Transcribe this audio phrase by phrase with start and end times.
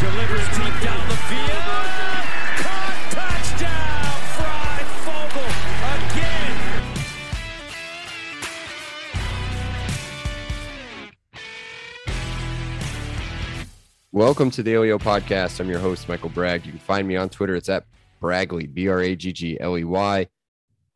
[0.00, 1.88] Delivers deep down the field.
[2.56, 4.16] Caught touchdown.
[4.34, 4.80] Fry
[6.10, 6.56] again.
[14.10, 15.60] Welcome to the OEO podcast.
[15.60, 16.64] I'm your host, Michael Bragg.
[16.64, 17.54] You can find me on Twitter.
[17.54, 17.84] It's at
[18.22, 20.26] Bragley, B R A G G L E Y.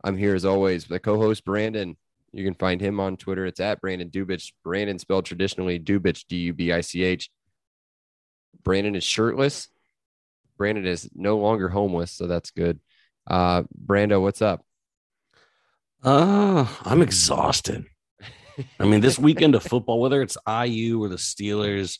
[0.02, 1.98] I'm here as always with my co host, Brandon.
[2.32, 3.44] You can find him on Twitter.
[3.44, 4.52] It's at Brandon Dubich.
[4.64, 7.28] Brandon spelled traditionally Dubich, D U B I C H.
[8.62, 9.68] Brandon is shirtless.
[10.56, 12.80] Brandon is no longer homeless, so that's good.
[13.26, 14.64] Uh, Brando, what's up?
[16.02, 17.86] Uh, I'm exhausted.
[18.78, 21.98] I mean, this weekend of football, whether it's IU or the Steelers,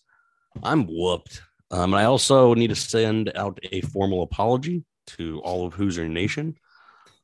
[0.63, 1.43] I'm whooped.
[1.71, 6.09] Um, and I also need to send out a formal apology to all of Hoosier
[6.09, 6.57] Nation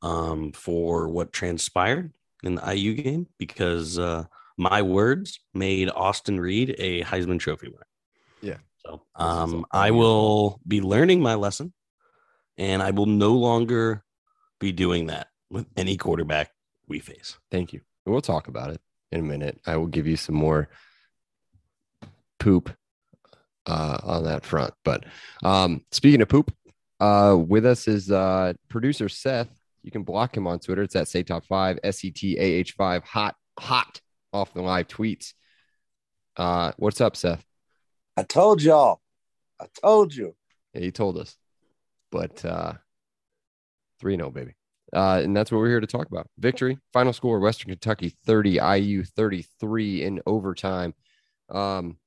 [0.01, 2.11] um, for what transpired
[2.43, 4.25] in the IU game because uh,
[4.57, 7.87] my words made Austin Reed a Heisman Trophy winner.
[8.41, 8.57] Yeah.
[8.85, 11.73] So um, I will be learning my lesson
[12.57, 14.03] and I will no longer
[14.59, 16.51] be doing that with any quarterback
[16.87, 17.37] we face.
[17.49, 17.81] Thank you.
[18.05, 19.59] We'll talk about it in a minute.
[19.65, 20.69] I will give you some more
[22.39, 22.75] poop
[23.67, 24.73] uh, on that front.
[24.83, 25.05] But
[25.43, 26.53] um, speaking of poop,
[26.99, 29.49] uh, with us is uh, producer Seth.
[29.83, 30.83] You can block him on Twitter.
[30.83, 33.03] It's at Say Top Five, S E T A H Five.
[33.03, 33.99] Hot, hot
[34.31, 35.33] off the live tweets.
[36.37, 37.43] Uh, what's up, Seth?
[38.21, 39.01] I told y'all.
[39.59, 40.35] I told you.
[40.75, 41.35] Yeah, he told us,
[42.11, 42.73] but uh,
[43.99, 44.53] three no, baby.
[44.93, 46.27] Uh, and that's what we're here to talk about.
[46.37, 50.93] Victory, final score: Western Kentucky thirty, IU thirty-three in overtime.
[51.49, 51.97] Um,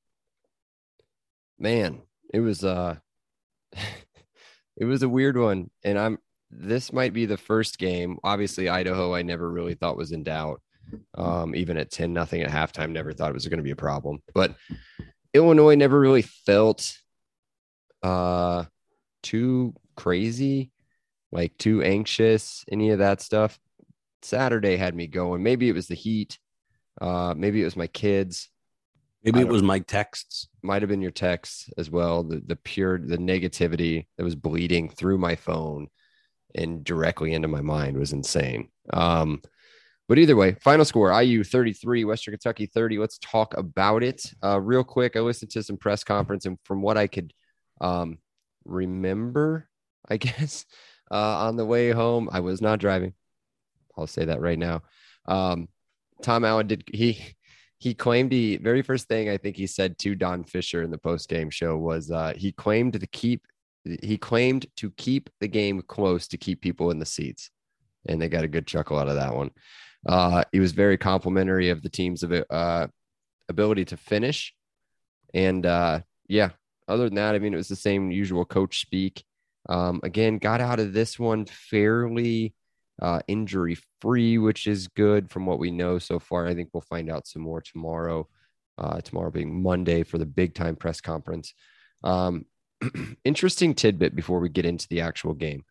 [1.58, 2.94] man, it was uh,
[4.76, 6.18] it was a weird one, and I'm.
[6.48, 8.18] This might be the first game.
[8.22, 10.62] Obviously, Idaho, I never really thought was in doubt.
[11.16, 13.76] Um, even at ten nothing at halftime, never thought it was going to be a
[13.76, 14.22] problem.
[14.32, 14.54] But
[15.34, 16.96] Illinois never really felt
[18.02, 18.64] uh
[19.22, 20.70] too crazy,
[21.32, 23.58] like too anxious, any of that stuff.
[24.22, 25.42] Saturday had me going.
[25.42, 26.38] Maybe it was the heat.
[27.00, 28.48] Uh maybe it was my kids.
[29.24, 30.48] Maybe it was my texts.
[30.62, 32.22] Might have been your texts as well.
[32.22, 35.88] The the pure the negativity that was bleeding through my phone
[36.54, 38.68] and directly into my mind was insane.
[38.92, 39.42] Um
[40.08, 42.98] but either way, final score IU 33, Western Kentucky 30.
[42.98, 44.22] Let's talk about it.
[44.42, 47.32] Uh, real quick, I listened to some press conference, and from what I could
[47.80, 48.18] um,
[48.64, 49.68] remember,
[50.08, 50.66] I guess,
[51.10, 53.14] uh, on the way home, I was not driving.
[53.96, 54.82] I'll say that right now.
[55.26, 55.68] Um,
[56.22, 57.34] Tom Allen did he
[57.78, 60.98] he claimed he very first thing I think he said to Don Fisher in the
[60.98, 63.46] post game show was uh, he claimed to keep
[64.02, 67.50] he claimed to keep the game close to keep people in the seats,
[68.08, 69.50] and they got a good chuckle out of that one.
[70.06, 72.86] Uh, he was very complimentary of the team's uh,
[73.48, 74.54] ability to finish.
[75.32, 76.50] And uh, yeah,
[76.88, 79.24] other than that, I mean, it was the same usual coach speak.
[79.68, 82.54] Um, again, got out of this one fairly
[83.00, 86.46] uh, injury free, which is good from what we know so far.
[86.46, 88.28] I think we'll find out some more tomorrow.
[88.76, 91.54] Uh, tomorrow being Monday for the big time press conference.
[92.02, 92.44] Um,
[93.24, 95.64] interesting tidbit before we get into the actual game.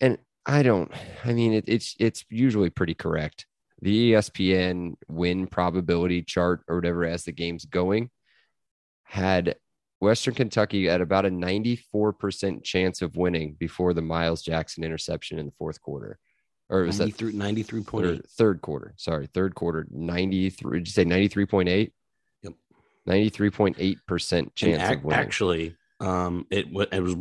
[0.00, 0.90] And I don't.
[1.24, 3.46] I mean, it, it's it's usually pretty correct.
[3.80, 8.10] The ESPN win probability chart or whatever as the game's going
[9.04, 9.56] had
[10.00, 15.46] Western Kentucky at about a 94% chance of winning before the Miles Jackson interception in
[15.46, 16.18] the fourth quarter.
[16.68, 18.30] Or was that 93, 93.8.
[18.30, 18.94] third, quarter?
[18.96, 20.78] Sorry, third quarter, 93.
[20.78, 21.92] Did you say 93.8?
[22.42, 22.52] Yep.
[23.08, 25.20] 93.8% chance ac- of winning.
[25.20, 27.16] actually, um, it, it was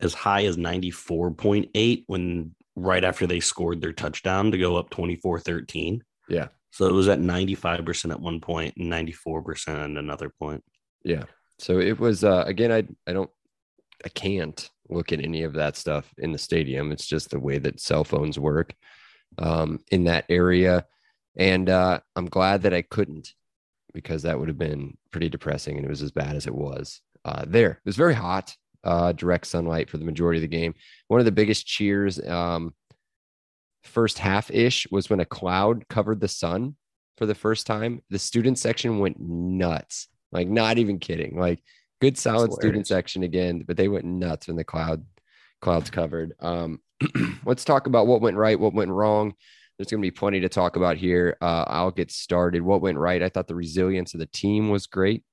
[0.00, 5.40] as high as 94.8 when right after they scored their touchdown to go up 24
[5.40, 6.04] 13.
[6.28, 6.48] Yeah.
[6.70, 10.62] So it was at 95% at one point and 94% at another point.
[11.02, 11.24] Yeah.
[11.58, 13.30] So it was uh again I I don't
[14.04, 16.92] I can't look at any of that stuff in the stadium.
[16.92, 18.74] It's just the way that cell phones work
[19.38, 20.84] um in that area
[21.36, 23.32] and uh I'm glad that I couldn't
[23.94, 27.00] because that would have been pretty depressing and it was as bad as it was.
[27.24, 27.70] Uh there.
[27.70, 28.54] It was very hot.
[28.86, 30.74] Uh direct sunlight for the majority of the game.
[31.08, 32.74] One of the biggest cheers um
[33.82, 36.76] first half ish was when a cloud covered the sun
[37.18, 38.02] for the first time.
[38.10, 40.08] The student section went nuts.
[40.32, 41.38] Like, not even kidding.
[41.38, 41.62] Like,
[42.00, 45.04] Good solid student section again, but they went nuts when the cloud
[45.62, 46.34] clouds covered.
[46.40, 46.80] Um,
[47.46, 49.32] let's talk about what went right, what went wrong.
[49.78, 51.38] There's going to be plenty to talk about here.
[51.40, 52.60] Uh, I'll get started.
[52.60, 53.22] What went right?
[53.22, 55.24] I thought the resilience of the team was great.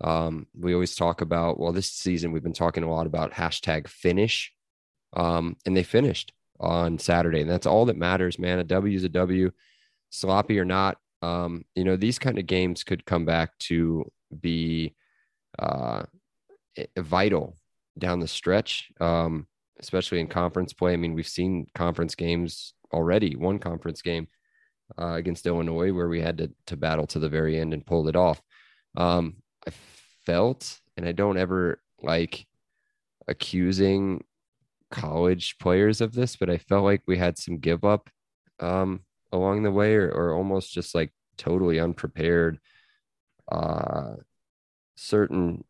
[0.00, 3.88] Um, we always talk about, well, this season we've been talking a lot about hashtag
[3.88, 4.52] finish,
[5.14, 8.58] um, and they finished on Saturday, and that's all that matters, man.
[8.58, 9.50] A W is a W,
[10.10, 10.98] sloppy or not.
[11.20, 14.10] Um, you know, these kind of games could come back to
[14.40, 14.94] be
[15.58, 16.04] uh,
[16.96, 17.56] vital
[17.98, 19.46] down the stretch, um,
[19.80, 20.92] especially in conference play.
[20.92, 24.28] I mean, we've seen conference games already, one conference game
[24.96, 28.08] uh, against Illinois where we had to, to battle to the very end and pulled
[28.08, 28.40] it off.
[28.96, 29.36] Um,
[29.68, 29.72] I
[30.24, 32.46] felt, and I don't ever like
[33.26, 34.24] accusing
[34.90, 38.08] college players of this, but I felt like we had some give up
[38.60, 39.00] um,
[39.30, 42.58] along the way or, or almost just like totally unprepared.
[43.50, 44.14] Uh,
[44.96, 45.64] certain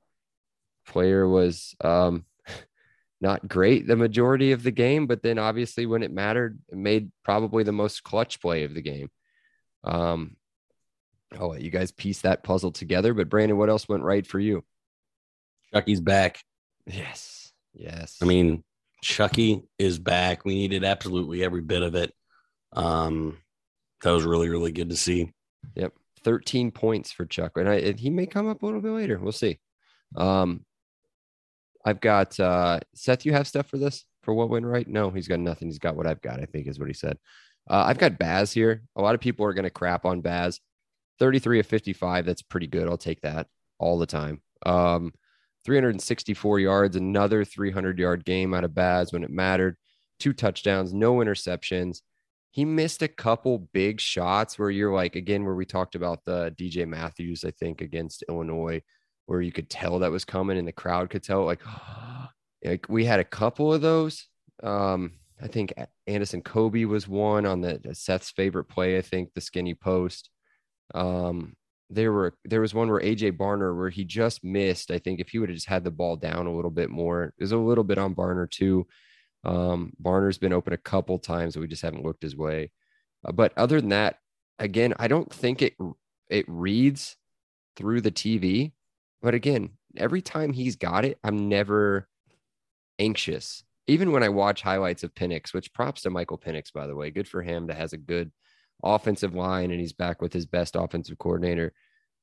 [0.86, 2.24] player was um,
[3.20, 7.10] not great the majority of the game, but then obviously when it mattered, it made
[7.24, 9.10] probably the most clutch play of the game.
[9.82, 10.36] Um,
[11.38, 13.14] I'll let you guys piece that puzzle together.
[13.14, 14.64] But Brandon, what else went right for you?
[15.72, 16.40] Chucky's back.
[16.86, 18.18] Yes, yes.
[18.22, 18.64] I mean,
[19.02, 20.44] Chucky is back.
[20.44, 22.12] We needed absolutely every bit of it.
[22.72, 23.38] Um,
[24.02, 25.32] that was really, really good to see.
[25.74, 25.92] Yep.
[26.24, 27.52] 13 points for Chuck.
[27.56, 29.18] And I and he may come up a little bit later.
[29.18, 29.58] We'll see.
[30.16, 30.64] Um
[31.84, 34.86] I've got uh Seth, you have stuff for this for what went right?
[34.86, 35.68] No, he's got nothing.
[35.68, 37.18] He's got what I've got, I think is what he said.
[37.70, 38.82] Uh, I've got Baz here.
[38.96, 40.60] A lot of people are going to crap on Baz.
[41.18, 42.26] 33 of 55.
[42.26, 42.88] That's pretty good.
[42.88, 43.46] I'll take that
[43.78, 44.42] all the time.
[44.64, 45.12] Um,
[45.64, 49.76] 364 yards, another 300 yard game out of Baz when it mattered.
[50.18, 52.00] Two touchdowns, no interceptions
[52.50, 56.54] he missed a couple big shots where you're like again where we talked about the
[56.58, 58.82] DJ Matthews I think against Illinois
[59.26, 61.60] where you could tell that was coming and the crowd could tell like
[62.64, 64.26] like we had a couple of those
[64.62, 65.72] um I think
[66.08, 70.30] Andison Coby was one on the Seth's favorite play I think the skinny post
[70.94, 71.54] um
[71.90, 75.30] there were there was one where AJ Barner where he just missed I think if
[75.30, 77.56] he would have just had the ball down a little bit more it was a
[77.56, 78.86] little bit on Barner too
[79.44, 82.70] um, Barner's been open a couple times, we just haven't looked his way.
[83.24, 84.18] Uh, but other than that,
[84.58, 85.74] again, I don't think it
[86.28, 87.16] it reads
[87.76, 88.72] through the TV.
[89.22, 92.08] But again, every time he's got it, I'm never
[92.98, 93.64] anxious.
[93.86, 97.10] Even when I watch highlights of Penix, which props to Michael Penix, by the way,
[97.10, 98.30] good for him that has a good
[98.82, 101.72] offensive line and he's back with his best offensive coordinator.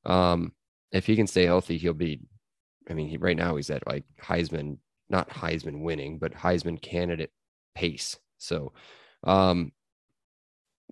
[0.04, 0.52] Um,
[0.92, 2.20] if he can stay healthy, he'll be.
[2.88, 7.30] I mean, he, right now he's at like Heisman not Heisman winning, but Heisman candidate
[7.74, 8.18] pace.
[8.38, 8.72] So,
[9.24, 9.72] um,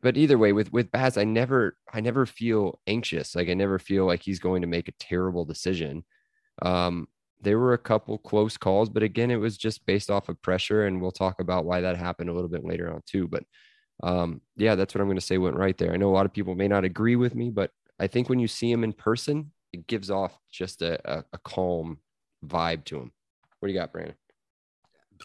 [0.03, 3.35] but either way, with with Baz, I never I never feel anxious.
[3.35, 6.05] Like I never feel like he's going to make a terrible decision.
[6.63, 7.09] Um,
[7.41, 10.87] there were a couple close calls, but again, it was just based off of pressure,
[10.87, 13.29] and we'll talk about why that happened a little bit later on too.
[13.29, 13.45] But
[14.03, 15.93] um, yeah, that's what I'm going to say went right there.
[15.93, 18.39] I know a lot of people may not agree with me, but I think when
[18.39, 21.99] you see him in person, it gives off just a, a, a calm
[22.45, 23.13] vibe to him.
[23.59, 24.17] What do you got, Brandon?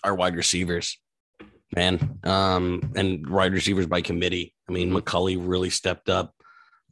[0.04, 0.98] Our wide receivers,
[1.75, 4.54] man, um, and wide receivers by committee.
[4.68, 6.33] I mean, McCulley really stepped up.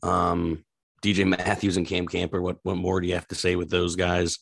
[0.03, 0.65] Um,
[1.01, 2.41] DJ Matthews and Cam Camper.
[2.41, 4.39] What what more do you have to say with those guys?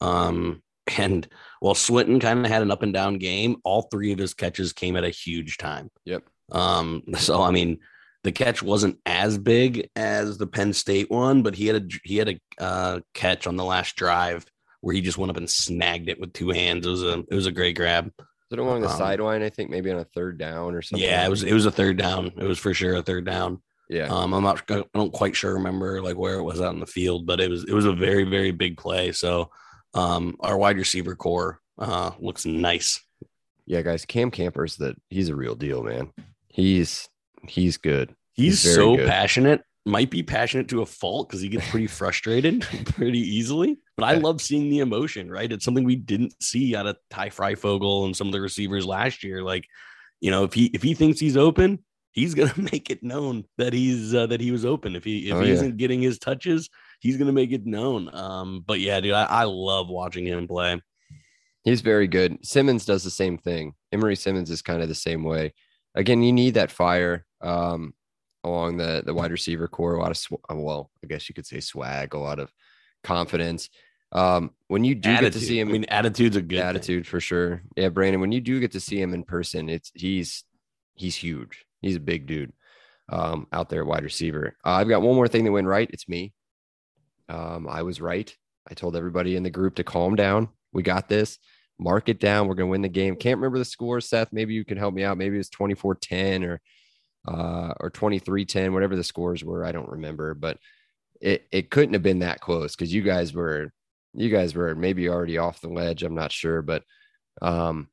[0.00, 0.62] Um,
[0.98, 1.28] and
[1.60, 4.72] while Swinton kind of had an up and down game, all three of his catches
[4.72, 5.90] came at a huge time.
[6.04, 6.24] Yep.
[6.52, 7.78] Um, so I mean,
[8.24, 12.16] the catch wasn't as big as the Penn State one, but he had a he
[12.16, 14.44] had a uh, catch on the last drive
[14.82, 16.86] where he just went up and snagged it with two hands.
[16.86, 18.06] It was a it was a great grab.
[18.18, 19.42] Is it along the Um, sideline?
[19.42, 21.06] I think maybe on a third down or something.
[21.06, 22.26] Yeah, it was it was a third down.
[22.26, 23.62] It was for sure a third down.
[23.88, 24.06] Yeah.
[24.06, 26.86] Um, I'm not I don't quite sure remember like where it was out in the
[26.86, 29.12] field, but it was it was a very very big play.
[29.12, 29.50] So
[29.94, 33.00] um, our wide receiver core uh, looks nice.
[33.66, 34.04] yeah, guys.
[34.04, 36.12] Cam Camper's that he's a real deal, man.
[36.50, 37.08] He's
[37.48, 38.14] he's good.
[38.34, 39.08] He's, He's so good.
[39.08, 39.62] passionate.
[39.86, 43.78] Might be passionate to a fault because he gets pretty frustrated pretty easily.
[43.96, 45.30] But I love seeing the emotion.
[45.30, 48.84] Right, it's something we didn't see out of Ty Fryfogle and some of the receivers
[48.86, 49.42] last year.
[49.42, 49.64] Like,
[50.20, 53.72] you know, if he if he thinks he's open, he's gonna make it known that
[53.72, 54.96] he's uh, that he was open.
[54.96, 55.54] If he if Oh, he yeah.
[55.54, 56.68] isn't getting his touches,
[57.00, 58.14] he's gonna make it known.
[58.14, 60.80] Um, but yeah, dude, I, I love watching him play.
[61.64, 62.38] He's very good.
[62.44, 63.74] Simmons does the same thing.
[63.92, 65.52] Emery Simmons is kind of the same way.
[65.94, 67.94] Again, you need that fire um,
[68.44, 69.94] along the the wide receiver core.
[69.94, 72.52] A lot of sw- uh, well, I guess you could say swag, a lot of
[73.02, 73.68] confidence.
[74.12, 76.66] Um, when you do get to see him, I mean, attitude's a good thing.
[76.66, 77.62] attitude for sure.
[77.76, 80.44] Yeah, Brandon, when you do get to see him in person, it's he's
[80.94, 81.64] he's huge.
[81.80, 82.52] He's a big dude
[83.08, 84.56] um, out there, wide receiver.
[84.64, 85.88] Uh, I've got one more thing that went right.
[85.92, 86.32] It's me.
[87.28, 88.34] Um, I was right.
[88.68, 90.48] I told everybody in the group to calm down.
[90.72, 91.38] We got this.
[91.80, 92.46] Mark it down.
[92.46, 93.16] We're going to win the game.
[93.16, 94.32] Can't remember the score, Seth.
[94.32, 95.16] Maybe you can help me out.
[95.16, 96.60] Maybe it's 24 10 or
[97.26, 99.64] uh, or 23 10, whatever the scores were.
[99.64, 100.58] I don't remember, but
[101.20, 103.72] it, it couldn't have been that close because you guys were,
[104.14, 106.02] you guys were maybe already off the ledge.
[106.02, 106.82] I'm not sure, but
[107.40, 107.88] um,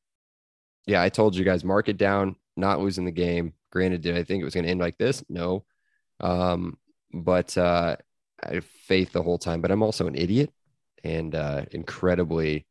[0.86, 3.54] yeah, I told you guys mark it down, not losing the game.
[3.70, 5.24] Granted, did I think it was going to end like this?
[5.28, 5.64] No.
[6.20, 6.78] Um,
[7.12, 7.96] but uh,
[8.42, 10.50] I have faith the whole time, but I'm also an idiot
[11.04, 12.66] and uh, incredibly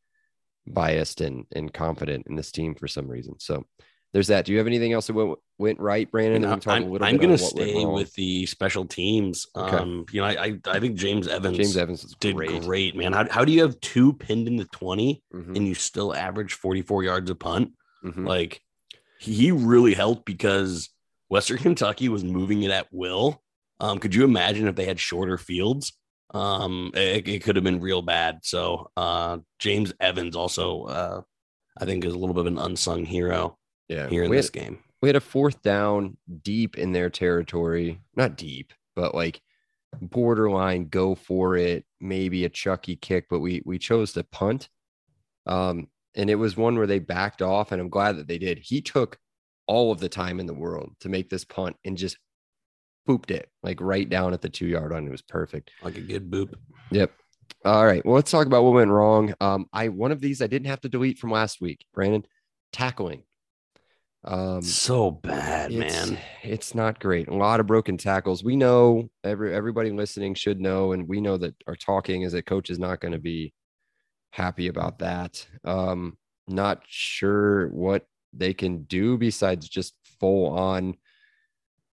[0.74, 3.40] biased and, and confident in this team for some reason.
[3.40, 3.66] So
[4.14, 4.46] there's that.
[4.46, 6.46] Do you have anything else that went, went right, Brandon?
[6.46, 6.62] I'm,
[7.02, 9.46] I'm going to stay with the special teams.
[9.56, 9.76] Okay.
[9.76, 12.62] Um, you know, I, I, I think James Evans James Evans did great.
[12.62, 13.14] great, man.
[13.14, 15.56] How, how do you have two pinned in the 20 Mhm.
[15.56, 17.72] and you still average 44 yards a punt?
[18.04, 18.26] Mhm.
[18.26, 18.62] Like
[19.20, 20.90] he really helped because
[21.30, 23.44] Western Kentucky was moving it at will.
[23.80, 25.94] Um, could you imagine if they had shorter fields?
[26.34, 28.40] Um, it, it could have been real bad.
[28.44, 31.22] So uh, James Evans also, uh,
[31.80, 33.58] I think, is a little bit of an unsung hero
[33.88, 34.10] Yeah.
[34.10, 34.80] here in we, this had, game.
[35.02, 38.02] we had a fourth down deep in their territory.
[38.16, 39.42] Not deep, but like
[40.02, 44.70] borderline go for it, maybe a Chucky kick, but we we chose to punt.
[45.46, 48.60] Um, and it was one where they backed off, and I'm glad that they did.
[48.60, 49.18] He took
[49.68, 52.18] all of the time in the world to make this punt and just
[53.08, 55.08] pooped it like right down at the two yard line.
[55.08, 55.72] It was perfect.
[55.82, 56.54] Like a good boop.
[56.92, 57.12] Yep.
[57.66, 58.06] All right.
[58.06, 59.34] Well, let's talk about what went wrong.
[59.40, 62.26] Um, I one of these I didn't have to delete from last week, Brandon.
[62.74, 63.24] Tackling.
[64.26, 66.20] Um So bad, it's, man.
[66.44, 67.30] It's not great.
[67.30, 68.44] A lot of broken tackles.
[68.44, 72.46] We know every everybody listening should know, and we know that our talking is that
[72.46, 73.54] coach is not going to be
[74.32, 75.48] happy about that.
[75.64, 80.96] Um, not sure what they can do besides just full on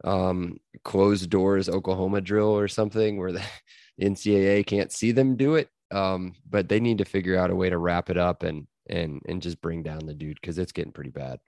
[0.05, 3.43] um closed doors Oklahoma drill or something where the
[4.01, 5.69] NCAA can't see them do it.
[5.91, 9.23] Um, but they need to figure out a way to wrap it up and and
[9.27, 11.39] and just bring down the dude because it's getting pretty bad.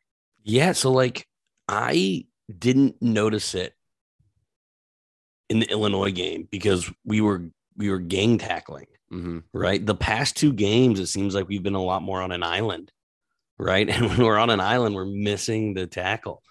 [0.42, 0.72] Yeah.
[0.72, 1.26] So, like,
[1.68, 3.74] I didn't notice it
[5.48, 8.86] in the Illinois game because we were we were gang tackling.
[9.12, 9.38] Mm-hmm.
[9.52, 9.86] right?
[9.86, 12.90] The past two games, it seems like we've been a lot more on an island,
[13.56, 13.88] right?
[13.96, 16.42] And when we're on an island, we're missing the tackle.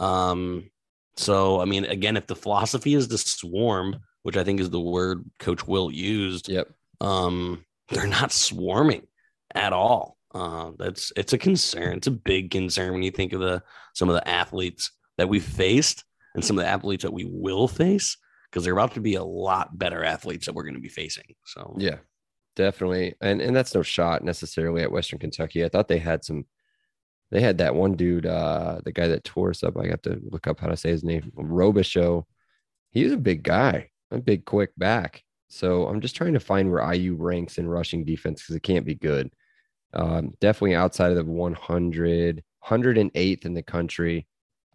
[0.00, 0.71] Um,
[1.16, 4.80] so I mean, again, if the philosophy is to swarm, which I think is the
[4.80, 6.68] word Coach Will used, Yep.
[7.00, 9.06] um, they're not swarming
[9.54, 10.16] at all.
[10.34, 11.98] Uh, that's it's a concern.
[11.98, 13.62] It's a big concern when you think of the
[13.94, 16.04] some of the athletes that we've faced
[16.34, 18.16] and some of the athletes that we will face
[18.50, 21.34] because they're about to be a lot better athletes that we're going to be facing.
[21.44, 21.96] So Yeah,
[22.56, 23.14] definitely.
[23.20, 25.64] And and that's no shot necessarily at Western Kentucky.
[25.64, 26.46] I thought they had some
[27.32, 29.78] they had that one dude, uh, the guy that tore us up.
[29.78, 31.32] I got to look up how to say his name.
[31.34, 32.24] Robichaux.
[32.90, 35.24] He's a big guy, a big quick back.
[35.48, 38.84] So I'm just trying to find where IU ranks in rushing defense because it can't
[38.84, 39.32] be good.
[39.94, 44.26] Um, definitely outside of the 100, 108th in the country,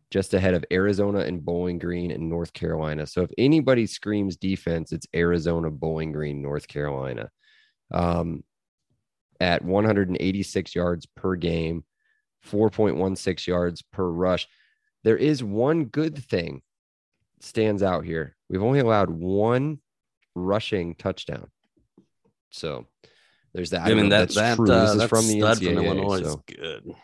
[0.10, 3.06] just ahead of Arizona and Bowling Green and North Carolina.
[3.06, 7.30] So if anybody screams defense, it's Arizona, Bowling Green, North Carolina.
[7.92, 8.44] Um,
[9.40, 11.84] at 186 yards per game,
[12.52, 14.48] 4.16 yards per rush.
[15.04, 16.62] There is one good thing
[17.40, 18.36] stands out here.
[18.50, 19.80] We've only allowed one
[20.36, 21.50] rushing touchdown.
[22.50, 22.86] So
[23.54, 23.82] there's that.
[23.82, 24.72] I mean that if that true.
[24.72, 25.76] uh, this is from the NCAA.
[25.76, 26.96] from Illinois so- good.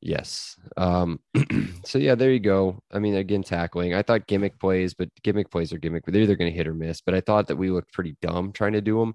[0.00, 0.56] Yes.
[0.76, 1.18] Um,
[1.84, 2.78] so yeah, there you go.
[2.92, 3.94] I mean, again, tackling.
[3.94, 6.74] I thought gimmick plays, but gimmick plays are gimmick, they're either going to hit or
[6.74, 7.00] miss.
[7.00, 9.14] But I thought that we looked pretty dumb trying to do them.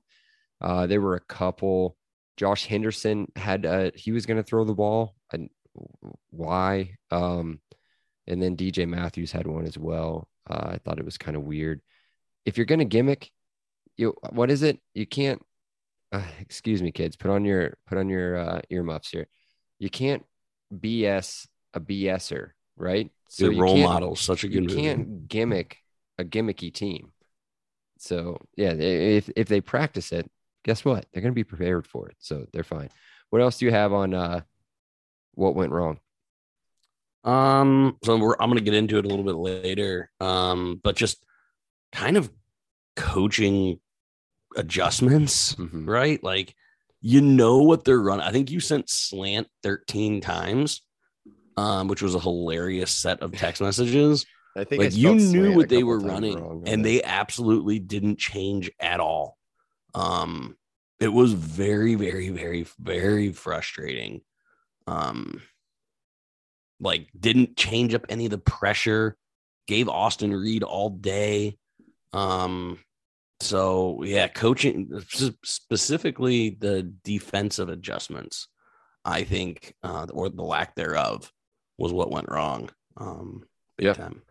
[0.59, 1.95] Uh, there were a couple.
[2.39, 5.13] Josh Henderson had uh he was going to throw the ball.
[5.33, 5.49] And
[6.29, 6.95] why?
[7.11, 7.59] Um,
[8.27, 10.29] and then DJ Matthews had one as well.
[10.49, 11.81] Uh, I thought it was kind of weird.
[12.45, 13.29] If you're going to gimmick,
[13.97, 14.79] you what is it?
[14.93, 15.41] You can't.
[16.13, 17.17] Uh, excuse me, kids.
[17.17, 19.27] Put on your put on your uh, earmuffs here.
[19.77, 20.23] You can't
[20.73, 23.11] BS a BSer, right?
[23.37, 24.81] Good you role model, such a You good movie.
[24.81, 25.77] can't gimmick
[26.17, 27.11] a gimmicky team.
[27.97, 30.31] So yeah, if if they practice it,
[30.63, 31.05] guess what?
[31.11, 32.89] They're going to be prepared for it, so they're fine.
[33.29, 34.41] What else do you have on uh,
[35.35, 35.99] what went wrong?
[37.23, 40.09] Um, so we're I'm gonna get into it a little bit later.
[40.19, 41.23] Um, but just
[41.91, 42.31] kind of
[42.95, 43.79] coaching
[44.55, 45.87] adjustments, Mhm.
[45.87, 46.23] right?
[46.23, 46.55] Like
[47.01, 48.25] you know what they're running.
[48.25, 50.81] I think you sent slant 13 times,
[51.57, 54.25] um, which was a hilarious set of text messages.
[54.57, 56.89] I think I like you knew what they were running, wrong on and that.
[56.89, 59.37] they absolutely didn't change at all.
[59.93, 60.55] Um,
[60.99, 64.21] it was very, very, very, very frustrating.
[64.87, 65.41] Um,
[66.79, 69.17] like didn't change up any of the pressure.
[69.67, 71.57] Gave Austin Reed all day.
[72.13, 72.79] Um,
[73.41, 75.01] So yeah, coaching
[75.43, 78.47] specifically the defensive adjustments,
[79.05, 81.31] I think, uh, or the lack thereof,
[81.77, 82.69] was what went wrong.
[82.97, 83.45] Um,
[83.77, 83.93] big Yeah.
[83.93, 84.21] time.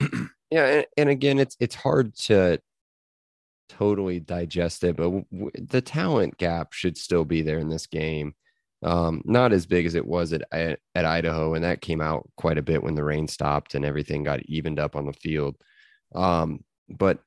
[0.52, 2.60] Yeah, and, and again, it's it's hard to
[3.78, 7.86] totally digest it, but w- w- the talent gap should still be there in this
[7.86, 8.34] game.
[8.82, 12.28] Um, not as big as it was at, at at Idaho, and that came out
[12.36, 15.56] quite a bit when the rain stopped and everything got evened up on the field.
[16.14, 17.20] Um, but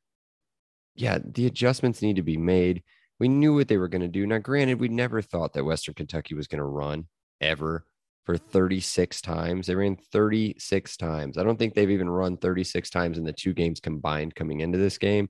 [0.96, 2.84] yeah, the adjustments need to be made.
[3.20, 4.26] We knew what they were going to do.
[4.28, 7.08] Now, granted, we never thought that Western Kentucky was going to run
[7.40, 7.86] ever
[8.26, 9.68] for 36 times.
[9.68, 11.38] They ran 36 times.
[11.38, 14.78] I don't think they've even run 36 times in the two games combined coming into
[14.78, 15.30] this game.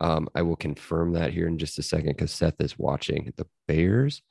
[0.00, 3.46] Um, I will confirm that here in just a second because Seth is watching the
[3.68, 4.22] Bears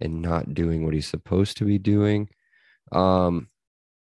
[0.00, 2.28] and not doing what he's supposed to be doing.
[2.92, 3.48] Um,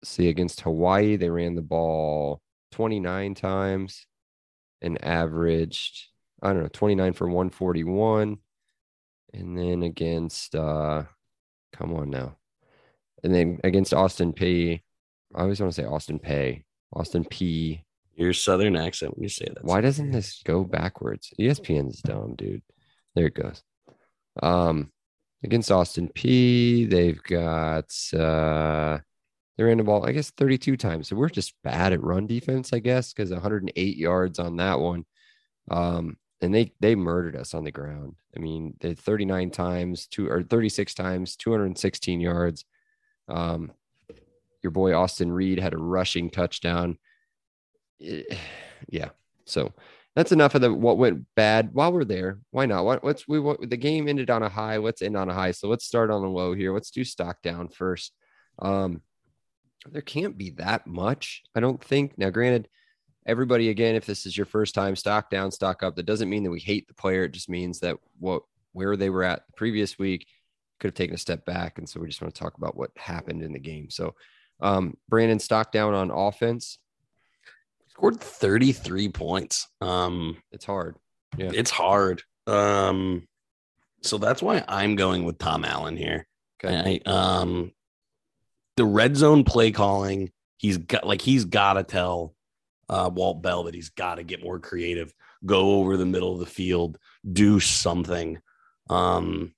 [0.04, 2.42] see, against Hawaii, they ran the ball
[2.72, 4.06] 29 times
[4.82, 6.08] and averaged,
[6.42, 8.38] I don't know, 29 for 141.
[9.32, 11.04] And then against, uh,
[11.72, 12.36] come on now.
[13.22, 14.82] And then against Austin Peay,
[15.34, 17.82] I always want to say Austin Pay, Austin Peay.
[18.20, 19.64] Your southern accent when you say that.
[19.64, 21.32] Why doesn't this go backwards?
[21.40, 22.60] ESPN's dumb, dude.
[23.14, 23.62] There it goes.
[24.42, 24.92] Um,
[25.42, 28.98] against Austin Peay, they've got uh
[29.56, 31.08] they ran the ball, I guess, 32 times.
[31.08, 35.06] So we're just bad at run defense, I guess, because 108 yards on that one.
[35.70, 38.16] Um, and they they murdered us on the ground.
[38.36, 42.66] I mean, they 39 times, two or 36 times, 216 yards.
[43.28, 43.72] Um,
[44.62, 46.98] your boy Austin Reed had a rushing touchdown.
[48.02, 48.22] Eh,
[48.88, 49.10] yeah.
[49.44, 49.72] So
[50.16, 52.38] that's enough of the what went bad while we're there.
[52.50, 52.84] Why not?
[52.84, 54.76] What, what's we what, the game ended on a high.
[54.76, 55.52] Let's end on a high.
[55.52, 56.72] So let's start on a low here.
[56.72, 58.12] Let's do stock down first.
[58.58, 59.02] Um,
[59.90, 62.18] there can't be that much, I don't think.
[62.18, 62.68] Now, granted,
[63.26, 65.96] everybody again, if this is your first time, stock down, stock up.
[65.96, 67.24] That doesn't mean that we hate the player.
[67.24, 68.42] It just means that what
[68.72, 70.26] where they were at the previous week
[70.78, 71.78] could have taken a step back.
[71.78, 73.90] And so we just want to talk about what happened in the game.
[73.90, 74.14] So
[74.60, 76.78] um Brandon stock down on offense.
[78.00, 79.68] Scored 33 points.
[79.82, 80.96] Um, It's hard.
[81.36, 81.50] Yeah.
[81.54, 82.22] it's hard.
[82.46, 83.28] Um,
[84.02, 86.26] so that's why I'm going with Tom Allen here.
[86.64, 87.02] Okay.
[87.06, 87.72] I, um,
[88.78, 92.34] the red zone play calling, he's got like he's got to tell
[92.88, 95.12] uh, Walt Bell that he's got to get more creative,
[95.44, 96.98] go over the middle of the field,
[97.30, 98.38] do something.
[98.88, 99.54] Um,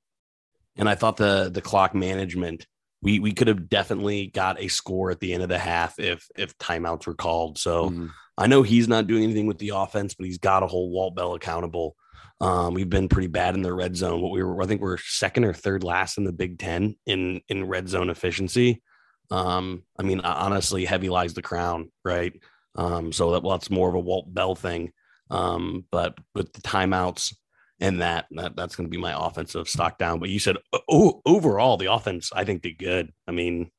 [0.77, 2.67] and I thought the the clock management,
[3.01, 6.29] we we could have definitely got a score at the end of the half if
[6.37, 7.57] if timeouts were called.
[7.59, 7.91] So.
[7.91, 8.11] Mhm.
[8.39, 11.15] I know he's not doing anything with the offense, but he's got to hold Walt
[11.15, 11.97] Bell accountable.
[12.41, 14.21] Um, we've been pretty bad in the red zone.
[14.21, 17.41] What we were, I think, we're second or third last in the Big Ten in
[17.49, 18.83] in red zone efficiency.
[19.31, 22.33] Um, I mean, honestly, heavy lies the crown, right?
[22.75, 24.93] Um, so that well, that's more of a Walt Bell thing.
[25.31, 27.35] Um, but with the timeouts
[27.81, 30.19] and that, that that's going to be my offensive stock down.
[30.19, 30.57] But you said
[30.89, 33.13] oh, overall, the offense I think did good.
[33.27, 33.71] I mean,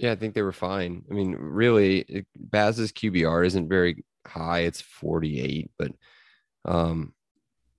[0.00, 1.04] Yeah, I think they were fine.
[1.10, 4.60] I mean, really, it- Baz's QBR isn't very high.
[4.60, 5.92] It's 48, but
[6.64, 7.12] um,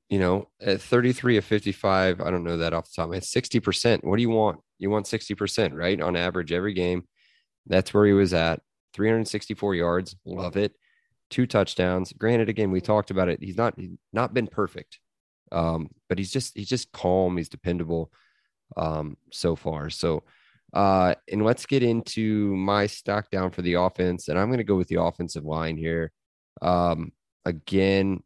[0.10, 3.14] you know, at 33 of 55, I don't know that off the top.
[3.14, 4.04] head, 60%.
[4.04, 4.60] What do you want?
[4.78, 6.00] You want 60%, right?
[6.00, 7.08] On average every game.
[7.66, 8.62] That's where he was at.
[8.94, 10.16] 364 yards.
[10.26, 10.74] Love it.
[11.32, 12.14] Two touchdowns.
[12.14, 13.42] Granted, again, we talked about it.
[13.42, 15.00] He's not he's not been perfect.
[15.52, 18.12] Um, but he's just he's just calm, he's dependable
[18.78, 19.90] um so far.
[19.90, 20.24] So
[20.74, 24.28] uh, and let's get into my stock down for the offense.
[24.28, 26.12] And I'm going to go with the offensive line here.
[26.62, 27.12] Um,
[27.46, 28.24] again,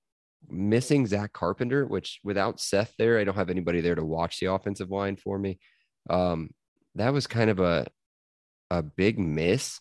[0.47, 4.51] missing Zach Carpenter, which without Seth there, I don't have anybody there to watch the
[4.51, 5.60] offensive line for me.
[6.10, 6.51] Um,
[6.95, 7.88] that was kind of a
[8.71, 9.79] a big miss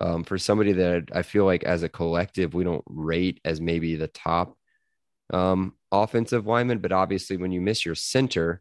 [0.00, 3.96] um, for somebody that I feel like as a collective we don't rate as maybe
[3.96, 4.56] the top
[5.32, 6.78] um, offensive lineman.
[6.78, 8.60] But obviously, when you miss your center,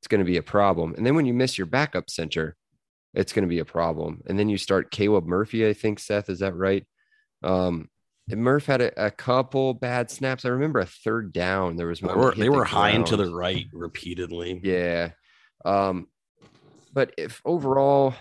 [0.00, 0.94] it's going to be a problem.
[0.96, 2.56] And then when you miss your backup center,
[3.14, 4.22] it's going to be a problem.
[4.26, 6.84] And then you start Caleb Murphy, I think, Seth, is that right?
[7.42, 7.88] Um,
[8.28, 10.44] Murph had a, a couple bad snaps.
[10.44, 11.76] I remember a third down.
[11.76, 14.60] There was they were, they the were high and to the right repeatedly.
[14.62, 15.10] Yeah.
[15.64, 16.08] Um,
[16.92, 18.14] but if overall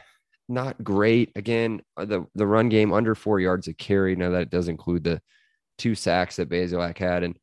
[0.49, 4.15] not great, again, uh, the the run game under four yards of carry.
[4.15, 5.21] Now that does include the
[5.77, 7.37] two sacks that Bazelak had, and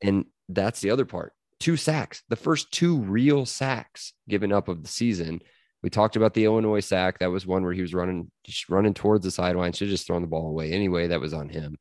[0.00, 1.32] and that's the other part.
[1.58, 5.42] Two sacks, the first two real sacks given up of the season.
[5.82, 7.20] We talked about the Illinois sack.
[7.20, 9.72] That was one where he was running, just running towards the sideline.
[9.72, 11.06] Should have just thrown the ball away anyway.
[11.08, 11.76] That was on him.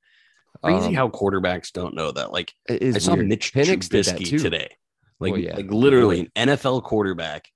[0.64, 2.32] Crazy Um, how quarterbacks don't know that.
[2.32, 3.28] Like I saw weird.
[3.28, 4.70] Mitch Penix Trubisky today.
[5.20, 5.56] Like, Well, yeah.
[5.56, 7.48] like literally an NFL quarterback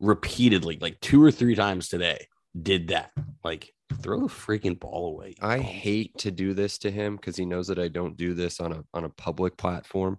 [0.00, 2.26] repeatedly, like two or three times today,
[2.60, 3.10] did that.
[3.44, 5.34] Like throw the freaking ball away.
[5.40, 5.68] I bums.
[5.68, 8.72] hate to do this to him because he knows that I don't do this on
[8.72, 10.18] a on a public platform.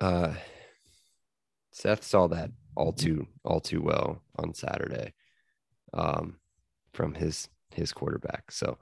[0.00, 0.34] uh,
[1.72, 5.12] Seth saw that all too all too well on Saturday,
[5.92, 6.36] um,
[6.92, 8.50] from his his quarterback.
[8.50, 8.78] So,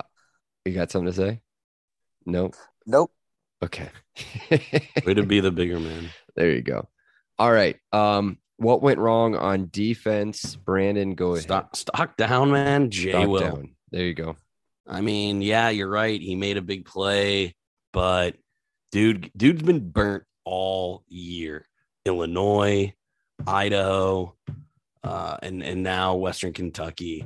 [0.00, 0.04] uh,
[0.64, 1.40] you got something to say?
[2.24, 2.54] Nope.
[2.86, 3.12] Nope.
[3.62, 3.88] Okay.
[5.06, 6.10] Way to be the bigger man.
[6.34, 6.88] there you go.
[7.38, 7.76] All right.
[7.92, 10.56] Um, what went wrong on defense?
[10.56, 11.44] Brandon, go ahead.
[11.44, 12.90] Stock, stock down, man.
[12.90, 13.40] Jay Stock will.
[13.40, 13.74] down.
[13.90, 14.36] There you go.
[14.86, 16.20] I mean, yeah, you're right.
[16.20, 17.54] He made a big play,
[17.92, 18.36] but
[18.92, 21.66] dude, dude's been burnt all year.
[22.04, 22.94] Illinois,
[23.46, 24.34] Idaho,
[25.02, 27.24] uh, and and now Western Kentucky.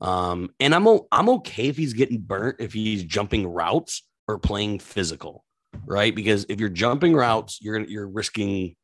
[0.00, 4.78] Um, and I'm I'm okay if he's getting burnt if he's jumping routes or playing
[4.78, 5.44] physical,
[5.86, 6.14] right?
[6.14, 8.76] Because if you're jumping routes, you're you're risking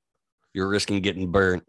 [0.52, 1.64] you're risking getting burnt.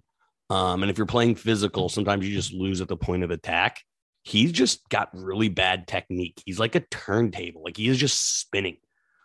[0.50, 3.82] Um, and if you're playing physical, sometimes you just lose at the point of attack
[4.24, 6.42] he's just got really bad technique.
[6.46, 7.64] He's like a turntable.
[7.64, 8.78] Like he is just spinning.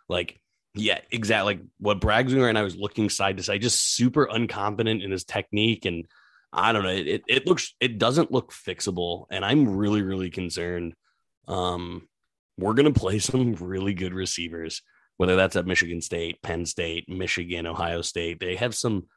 [0.09, 0.39] Like,
[0.77, 1.55] yeah, exactly.
[1.55, 5.11] Like what Bragg's doing right now is looking side to side, just super unconfident in
[5.11, 5.85] his technique.
[5.85, 6.05] And
[6.53, 6.89] I don't know.
[6.89, 9.25] It, it, it looks, it doesn't look fixable.
[9.29, 10.93] And I'm really, really concerned.
[11.47, 12.07] Um,
[12.57, 14.81] we're going to play some really good receivers,
[15.17, 18.39] whether that's at Michigan State, Penn State, Michigan, Ohio State.
[18.39, 19.07] They have some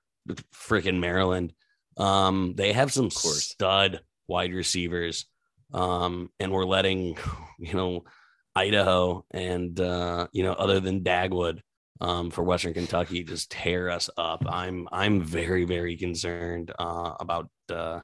[0.55, 1.53] freaking Maryland.
[1.97, 5.27] Um, they have some stud wide receivers
[5.73, 7.17] um, and we're letting
[7.59, 8.05] you know
[8.55, 11.61] Idaho and uh, you know other than Dagwood
[12.01, 14.45] um, for Western Kentucky just tear us up.
[14.49, 18.01] I'm I'm very very concerned uh, about uh,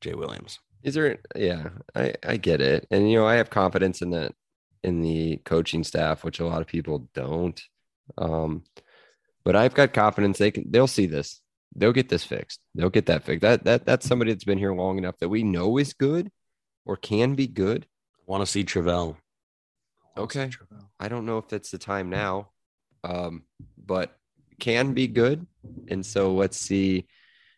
[0.00, 0.58] Jay Williams.
[0.82, 1.18] Is there?
[1.34, 4.34] Yeah, I I get it, and you know I have confidence in that
[4.82, 7.60] in the coaching staff, which a lot of people don't.
[8.18, 8.64] Um,
[9.44, 10.70] but I've got confidence they can.
[10.70, 11.40] They'll see this.
[11.74, 12.60] They'll get this fixed.
[12.74, 13.42] They'll get that fixed.
[13.42, 16.30] That that that's somebody that's been here long enough that we know is good
[16.84, 17.86] or can be good.
[18.18, 19.16] I Want to see Travell?
[20.16, 20.50] Okay.
[21.00, 22.50] I don't know if that's the time now,
[23.02, 23.44] um,
[23.76, 24.16] but
[24.60, 25.46] can be good.
[25.88, 27.06] And so let's see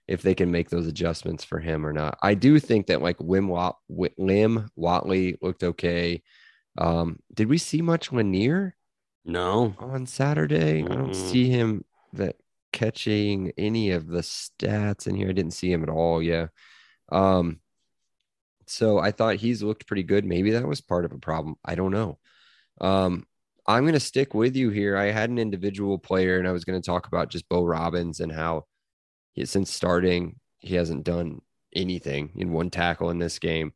[0.09, 2.19] if they can make those adjustments for him or not.
[2.23, 3.77] I do think that like Wim Wat,
[4.17, 6.23] Lem Watley looked okay.
[6.79, 8.77] Um, did we see much Lanier
[9.25, 10.83] No, on Saturday?
[10.85, 12.37] I don't see him that
[12.73, 15.31] catching any of the stats in here.
[15.31, 16.23] I didn't see him at all.
[16.23, 16.49] Yeah.
[17.11, 17.61] Um,
[18.67, 20.25] so I thought he's looked pretty good.
[20.25, 21.57] Maybe that was part of a problem.
[21.65, 22.19] I don't know.
[22.81, 23.27] Um,
[23.67, 24.97] I'm going to stick with you here.
[24.97, 28.21] I had an individual player and I was going to talk about just Bo Robbins
[28.21, 28.67] and how
[29.33, 31.41] he, since starting, he hasn't done
[31.75, 33.73] anything in one tackle in this game.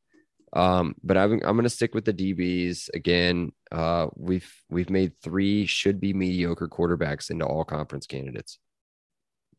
[0.53, 3.53] Um, but I'm, I'm going to stick with the DBs again.
[3.71, 8.59] Uh, we've we've made three should be mediocre quarterbacks into all conference candidates.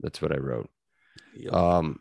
[0.02, 0.70] That's what I wrote.
[1.38, 1.54] Yep.
[1.54, 2.00] Um,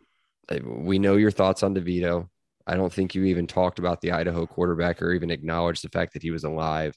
[0.65, 2.27] we know your thoughts on DeVito.
[2.67, 6.13] I don't think you even talked about the Idaho quarterback or even acknowledged the fact
[6.13, 6.95] that he was alive.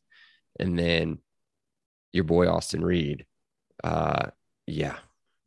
[0.59, 1.19] And then
[2.12, 3.27] your boy Austin Reed.
[3.83, 4.27] Uh,
[4.67, 4.97] yeah,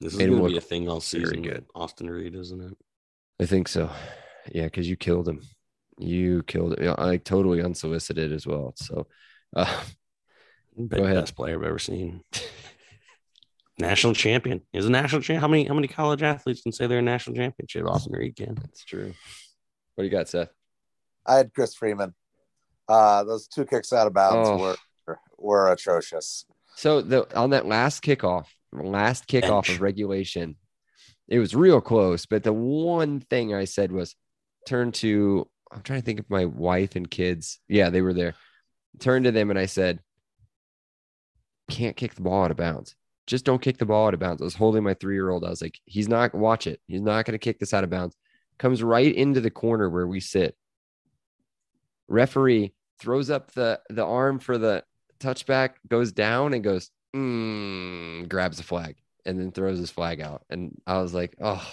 [0.02, 1.42] this is going to be a look thing all very season.
[1.42, 1.66] good.
[1.74, 2.78] Austin Reed, isn't it?
[3.42, 3.90] I think so.
[4.52, 5.42] Yeah, because you killed him.
[5.98, 6.96] You killed him.
[6.98, 8.74] Like totally unsolicited as well.
[8.76, 9.08] So,
[9.56, 9.82] uh,
[10.78, 11.16] Best, ahead.
[11.16, 12.22] best player I've ever seen.
[13.80, 14.62] national champion.
[14.74, 15.42] is a national champ.
[15.42, 17.86] How many how many college athletes can say they're a national championship?
[17.88, 18.56] Austin Reed can.
[18.56, 19.14] that's true.
[19.96, 20.50] What do you got, Seth?
[21.26, 22.14] I had Chris Freeman.
[22.88, 24.58] Uh, those two kicks out of bounds Oh.
[24.58, 24.76] were
[25.38, 26.46] were atrocious.
[26.76, 29.70] So the on that last kickoff, last kickoff Bench.
[29.70, 30.56] of regulation,
[31.28, 32.26] it was real close.
[32.26, 34.16] But the one thing I said was
[34.66, 37.60] turn to I'm trying to think of my wife and kids.
[37.68, 38.36] Yeah, they were there.
[39.00, 40.00] Turned to them and I said,
[41.70, 42.96] Can't kick the ball out of bounds.
[43.26, 44.42] Just don't kick the ball out of bounds.
[44.42, 45.44] I was holding my three year old.
[45.44, 46.80] I was like, he's not watch it.
[46.88, 48.16] He's not going to kick this out of bounds.
[48.58, 50.56] Comes right into the corner where we sit.
[52.08, 54.84] Referee throws up the the arm for the
[55.20, 60.44] touchback, goes down and goes, mm, grabs the flag and then throws his flag out.
[60.50, 61.66] And I was like, oh,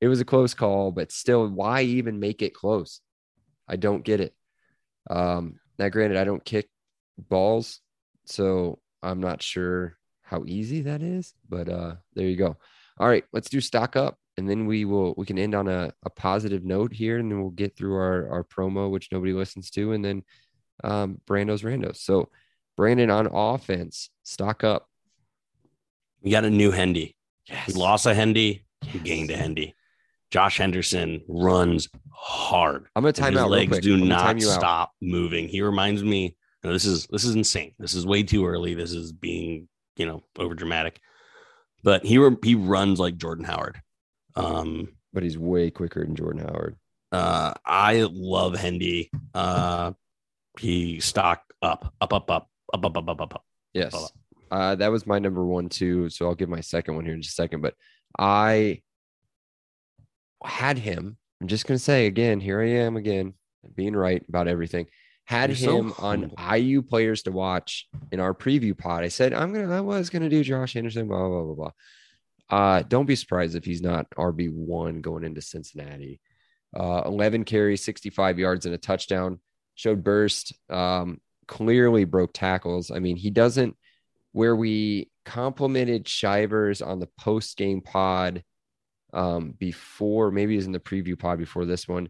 [0.00, 3.00] it was a close call, but still, why even make it close?
[3.68, 4.34] I don't get it.
[5.08, 6.68] Um, now, granted, I don't kick
[7.18, 7.80] balls,
[8.24, 12.56] so I'm not sure how easy that is, but uh, there you go.
[12.98, 15.92] All right, let's do stock up, and then we will we can end on a,
[16.04, 19.70] a positive note here, and then we'll get through our our promo, which nobody listens
[19.70, 20.22] to, and then
[20.84, 21.96] um, Brando's randos.
[21.96, 22.30] So,
[22.80, 24.88] Brandon on offense, stock up.
[26.22, 27.14] We got a new Hendy.
[27.46, 27.68] Yes.
[27.68, 28.64] We lost a Hendy.
[28.94, 29.74] We gained a Hendy.
[30.30, 32.86] Josh Henderson runs hard.
[32.96, 33.50] I'm gonna time his out.
[33.50, 34.58] legs do not time you out.
[34.58, 35.46] stop moving.
[35.46, 36.22] He reminds me.
[36.24, 36.32] you
[36.64, 37.74] know, this is this is insane.
[37.78, 38.72] This is way too early.
[38.72, 41.00] This is being you know over dramatic.
[41.84, 43.78] But he he runs like Jordan Howard.
[44.36, 46.76] Um, but he's way quicker than Jordan Howard.
[47.12, 49.10] uh, I love Hendy.
[49.34, 49.92] Uh,
[50.58, 53.44] he stock up, up, up, up, up, up, up, up, up, up.
[53.72, 54.12] Yes.
[54.50, 56.08] Uh, that was my number one too.
[56.08, 57.60] So I'll give my second one here in just a second.
[57.60, 57.74] But
[58.18, 58.82] I
[60.44, 61.16] had him.
[61.40, 63.34] I'm just gonna say again, here I am again,
[63.74, 64.86] being right about everything.
[65.24, 66.32] Had You're so him on.
[66.58, 69.04] IU players to watch in our preview pod.
[69.04, 71.70] I said I'm gonna I was gonna do Josh Anderson, blah blah blah blah.
[72.50, 76.20] Uh, don't be surprised if he's not RB one going into Cincinnati.
[76.76, 79.40] Uh, 11 carries, 65 yards, and a touchdown.
[79.76, 80.52] Showed burst.
[80.68, 82.92] Um, clearly broke tackles.
[82.92, 83.76] I mean, he doesn't.
[84.32, 88.44] Where we complimented Shivers on the post game pod
[89.12, 92.08] um, before, maybe it was in the preview pod before this one,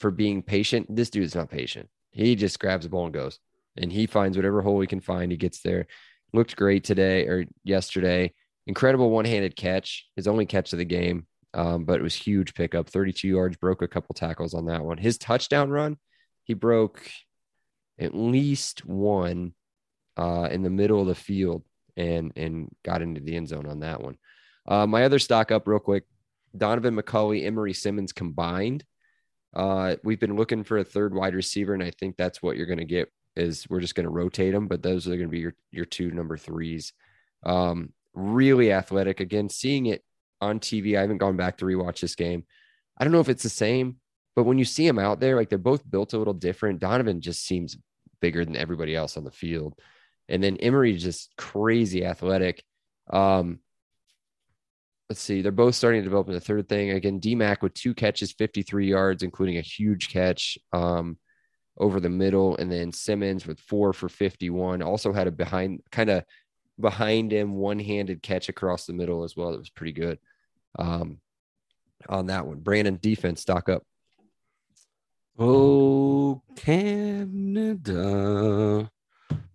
[0.00, 0.88] for being patient.
[0.94, 1.88] This dude's not patient.
[2.10, 3.38] He just grabs the ball and goes,
[3.76, 5.30] and he finds whatever hole he can find.
[5.30, 5.86] He gets there.
[6.32, 8.32] Looked great today or yesterday.
[8.66, 12.54] Incredible one handed catch, his only catch of the game, um, but it was huge
[12.54, 12.88] pickup.
[12.88, 14.98] 32 yards, broke a couple tackles on that one.
[14.98, 15.96] His touchdown run,
[16.42, 17.08] he broke
[18.00, 19.52] at least one
[20.16, 21.62] uh, in the middle of the field
[21.96, 24.16] and and got into the end zone on that one.
[24.66, 26.04] Uh, my other stock up real quick:
[26.56, 28.84] Donovan McCulley, Emery Simmons combined.
[29.54, 32.66] Uh, we've been looking for a third wide receiver, and I think that's what you're
[32.66, 33.12] going to get.
[33.36, 35.84] Is we're just going to rotate them, but those are going to be your your
[35.84, 36.92] two number threes.
[37.44, 39.20] Um, really athletic.
[39.20, 40.02] Again, seeing it
[40.40, 42.44] on TV, I haven't gone back to rewatch this game.
[42.98, 43.96] I don't know if it's the same,
[44.36, 46.80] but when you see them out there, like they're both built a little different.
[46.80, 47.76] Donovan just seems
[48.20, 49.74] bigger than everybody else on the field.
[50.28, 52.62] And then Emery just crazy athletic.
[53.12, 53.60] Um,
[55.08, 56.90] let's see, they're both starting to develop in the third thing.
[56.90, 61.18] Again, DMAC with two catches, 53 yards, including a huge catch um,
[61.78, 62.56] over the middle.
[62.56, 64.82] And then Simmons with four for 51.
[64.82, 66.24] Also had a behind kind of
[66.78, 69.52] behind him one-handed catch across the middle as well.
[69.52, 70.18] It was pretty good.
[70.78, 71.18] Um,
[72.08, 72.60] on that one.
[72.60, 73.82] Brandon defense stock up.
[75.42, 76.90] Oh, Canada.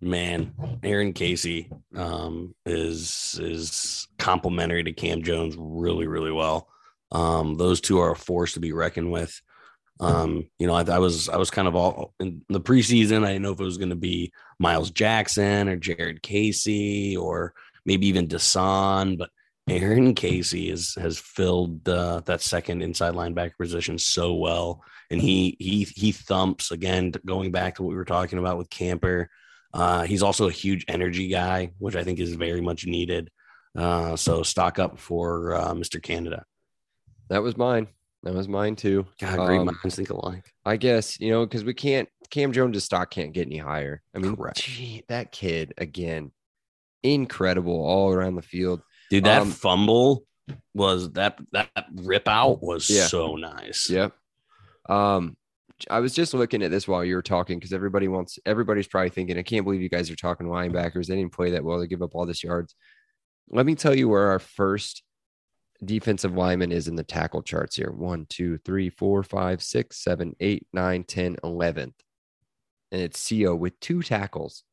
[0.00, 6.66] Man, Aaron Casey um, is is complimentary to Cam Jones really, really well.
[7.12, 9.40] Um, those two are a force to be reckoned with.
[10.00, 13.24] Um, you know, I, I was I was kind of all in the preseason.
[13.24, 17.54] I didn't know if it was going to be Miles Jackson or Jared Casey or
[17.84, 19.30] maybe even Dasan, but
[19.68, 25.56] Aaron Casey is, has filled uh, that second inside linebacker position so well, and he
[25.58, 27.12] he he thumps again.
[27.24, 29.28] Going back to what we were talking about with Camper,
[29.74, 33.30] uh, he's also a huge energy guy, which I think is very much needed.
[33.76, 36.02] Uh, so stock up for uh, Mr.
[36.02, 36.44] Canada.
[37.28, 37.88] That was mine.
[38.22, 39.06] That was mine too.
[39.20, 40.50] God, great Um, minds think alike.
[40.64, 44.02] I guess, you know, because we can't, Cam Jones' stock can't get any higher.
[44.14, 46.32] I mean, gee, that kid, again,
[47.02, 48.80] incredible all around the field.
[49.10, 50.24] Dude, that um, fumble
[50.74, 53.06] was that that rip out was Yeah.
[53.06, 53.88] so nice.
[53.90, 54.12] Yep.
[54.88, 55.36] Um,
[55.90, 59.10] I was just looking at this while you were talking because everybody wants, everybody's probably
[59.10, 61.06] thinking, I can't believe you guys are talking linebackers.
[61.06, 61.78] They didn't play that well.
[61.78, 62.74] They give up all this yards.
[63.50, 65.02] Let me tell you where our first
[65.84, 70.34] defensive lineman is in the tackle charts here one, two, three, four, five, six, seven,
[70.40, 71.92] eight, nine, 10, 11th.
[72.92, 74.64] And it's CO with two tackles.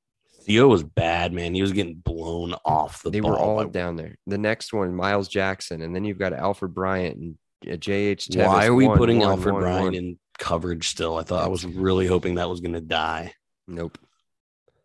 [0.46, 1.54] Theo was bad, man.
[1.54, 3.32] He was getting blown off the they ball.
[3.32, 4.16] were all down there.
[4.28, 8.30] The next one, Miles Jackson, and then you've got Alfred Bryant and JH.
[8.30, 8.48] Tevis.
[8.48, 11.18] Why are we One, putting one, Alfred one, Bryan in coverage still?
[11.18, 13.34] I thought I was really hoping that was going to die.
[13.68, 13.98] Nope.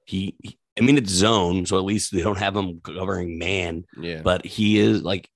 [0.05, 3.85] He, he- I mean, it's zone, so at least they don't have him covering man,
[4.01, 4.23] Yeah.
[4.23, 5.29] but he is like,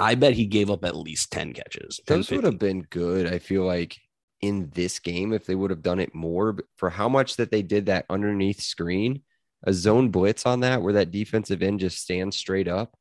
[0.00, 2.00] I bet he gave up at least 10 catches.
[2.08, 3.32] 10, Those would have been good.
[3.32, 3.96] I feel like
[4.40, 6.52] in this game if they would have done it more.
[6.54, 9.22] But for how much that they did that underneath screen,
[9.62, 12.96] a zone blitz on that where that defensive end just stands straight up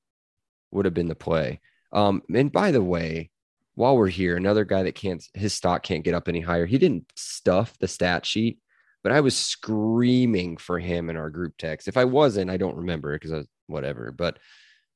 [0.72, 1.60] would have been the play.
[1.92, 3.32] Um, and by the way,
[3.76, 6.66] while we're here, another guy that can't his stock can't get up any higher.
[6.66, 8.60] He didn't stuff the stat sheet,
[9.04, 11.88] but I was screaming for him in our group text.
[11.88, 14.12] If I wasn't, I don't remember it because I was whatever.
[14.12, 14.40] But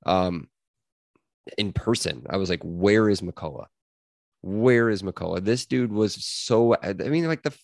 [0.05, 0.47] um
[1.57, 3.67] in person, I was like, where is McCullough?
[4.41, 5.43] Where is McCullough?
[5.43, 7.57] This dude was so I mean, like the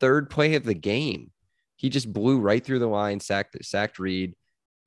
[0.00, 1.30] third play of the game.
[1.76, 4.34] He just blew right through the line, sacked sacked Reed.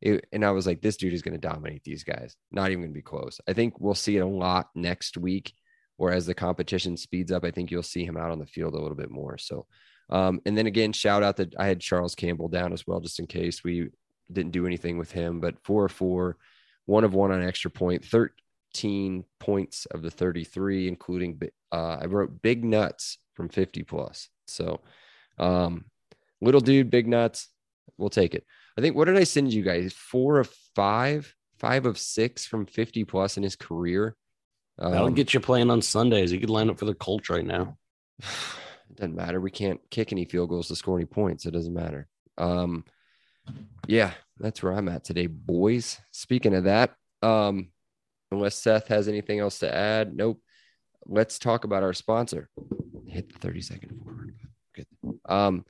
[0.01, 2.35] It- and I was like, this dude is going to dominate these guys.
[2.51, 3.39] Not even going to be close.
[3.47, 5.53] I think we'll see it a lot next week,
[5.97, 8.73] or as the competition speeds up, I think you'll see him out on the field
[8.73, 9.37] a little bit more.
[9.37, 9.65] So,
[10.09, 13.19] um, and then again, shout out that I had Charles Campbell down as well, just
[13.19, 13.89] in case we
[14.31, 15.39] didn't do anything with him.
[15.39, 16.37] But four of four,
[16.85, 22.41] one of one on extra point, 13 points of the 33, including uh, I wrote
[22.41, 24.29] big nuts from 50 plus.
[24.47, 24.81] So,
[25.37, 25.85] um,
[26.41, 27.49] little dude, big nuts,
[27.97, 28.45] we'll take it.
[28.77, 29.93] I think what did I send you guys?
[29.93, 34.15] Four of five, five of six from 50 plus in his career.
[34.77, 36.31] That'll Um, get you playing on Sundays.
[36.31, 37.77] You could line up for the Colts right now.
[38.19, 39.41] it doesn't matter.
[39.41, 41.45] We can't kick any field goals to score any points.
[41.45, 42.07] It doesn't matter.
[42.37, 42.85] Um,
[43.87, 45.99] yeah, that's where I'm at today, boys.
[46.11, 47.69] Speaking of that, um,
[48.31, 50.39] unless Seth has anything else to add, nope.
[51.07, 52.49] Let's talk about our sponsor.
[53.07, 54.35] Hit the 30 second forward.
[54.75, 54.85] Good.
[55.25, 55.65] Um,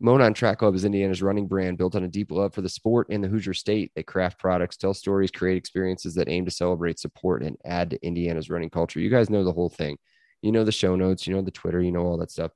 [0.00, 3.08] Monon Track Club is Indiana's running brand built on a deep love for the sport
[3.10, 3.92] and the Hoosier State.
[3.94, 8.06] They craft products, tell stories, create experiences that aim to celebrate, support, and add to
[8.06, 8.98] Indiana's running culture.
[8.98, 9.98] You guys know the whole thing.
[10.40, 12.52] You know the show notes, you know the Twitter, you know all that stuff.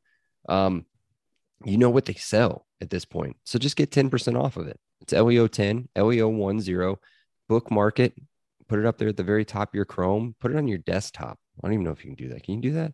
[0.48, 0.86] Um,
[1.66, 3.36] you know what they sell at this point.
[3.44, 4.80] So just get 10% off of it.
[5.02, 6.96] It's LEO 10, LEO 10,
[7.46, 8.14] bookmark it,
[8.68, 10.78] put it up there at the very top of your Chrome, put it on your
[10.78, 11.38] desktop.
[11.62, 12.42] I don't even know if you can do that.
[12.42, 12.92] Can you do that?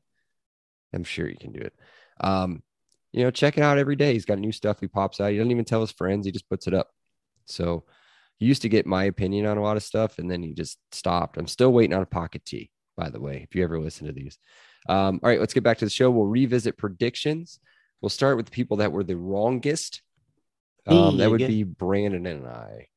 [0.92, 1.74] I'm sure you can do it.
[2.20, 2.64] Um,
[3.12, 4.12] you know, check it out every day.
[4.12, 5.30] He's got new stuff he pops out.
[5.30, 6.88] He doesn't even tell his friends, he just puts it up.
[7.46, 7.84] So
[8.38, 10.78] he used to get my opinion on a lot of stuff and then he just
[10.92, 11.36] stopped.
[11.36, 14.12] I'm still waiting on a pocket tee, by the way, if you ever listen to
[14.12, 14.38] these.
[14.88, 16.10] Um, all right, let's get back to the show.
[16.10, 17.58] We'll revisit predictions.
[18.00, 20.02] We'll start with the people that were the wrongest.
[20.86, 22.88] Um, that would be Brandon and I.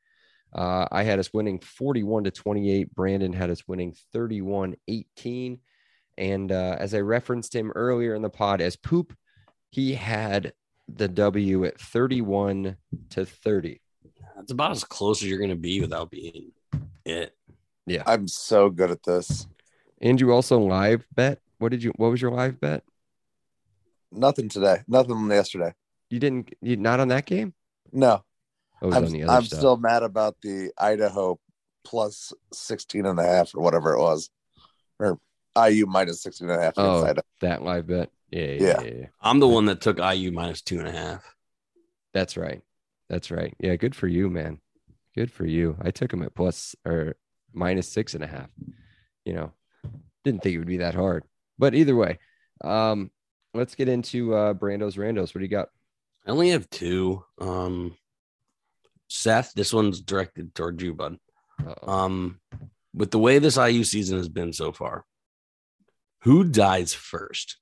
[0.55, 2.93] Uh, I had us winning 41 to 28.
[2.95, 5.59] Brandon had us winning 31 18.
[6.17, 9.13] And uh, as I referenced him earlier in the pod as poop,
[9.73, 10.53] he had
[10.87, 12.77] the W at 31
[13.09, 13.81] to 30.
[14.35, 16.51] That's about as close as you're going to be without being
[17.03, 17.35] it.
[17.87, 18.03] Yeah.
[18.05, 19.47] I'm so good at this.
[19.99, 21.39] And you also live bet.
[21.57, 22.83] What did you, what was your live bet?
[24.11, 24.81] Nothing today.
[24.87, 25.73] Nothing yesterday.
[26.11, 27.55] You didn't, you not on that game?
[27.91, 28.23] No.
[28.79, 31.39] Oh, was I'm, on the other I'm still mad about the Idaho
[31.83, 34.29] plus 16 and a half or whatever it was.
[34.99, 35.17] Or
[35.57, 37.11] IU minus 16 and a half Oh.
[37.41, 38.11] that live bet.
[38.33, 38.81] Yeah, yeah, Yeah.
[38.81, 39.05] yeah, yeah.
[39.21, 41.23] I'm the one that took IU minus two and a half.
[42.13, 42.61] That's right.
[43.09, 43.53] That's right.
[43.59, 44.59] Yeah, good for you, man.
[45.15, 45.77] Good for you.
[45.81, 47.15] I took him at plus or
[47.53, 48.49] minus six and a half.
[49.25, 49.51] You know,
[50.23, 51.23] didn't think it would be that hard.
[51.59, 52.17] But either way,
[52.63, 53.11] um,
[53.53, 55.33] let's get into uh Brando's Randos.
[55.35, 55.69] What do you got?
[56.25, 57.23] I only have two.
[57.39, 57.95] Um,
[59.09, 61.17] Seth, this one's directed toward you, bud.
[61.63, 61.91] Uh-oh.
[61.91, 62.39] Um,
[62.95, 65.05] with the way this IU season has been so far,
[66.21, 67.57] who dies first?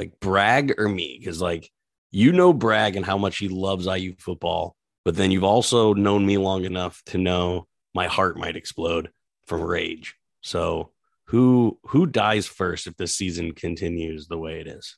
[0.00, 1.18] Like Bragg or me?
[1.20, 1.70] Because like
[2.10, 6.24] you know Bragg and how much he loves IU football, but then you've also known
[6.24, 9.10] me long enough to know my heart might explode
[9.44, 10.16] from rage.
[10.40, 10.92] So
[11.24, 14.96] who who dies first if this season continues the way it is?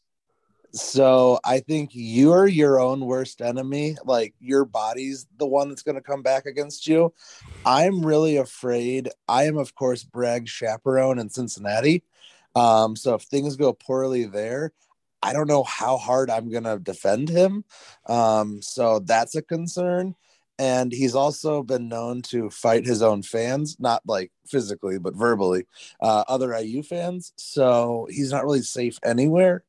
[0.72, 3.96] So I think you're your own worst enemy.
[4.04, 7.12] Like your body's the one that's going to come back against you.
[7.66, 9.08] I'm really afraid.
[9.26, 12.04] I am, of course, Bragg's chaperone in Cincinnati.
[12.54, 14.72] Um, so if things go poorly there,
[15.22, 17.64] I don't know how hard I'm going to defend him.
[18.06, 20.14] Um, so that's a concern.
[20.58, 25.66] And he's also been known to fight his own fans, not like physically, but verbally,
[26.00, 27.32] uh, other IU fans.
[27.36, 29.64] So he's not really safe anywhere.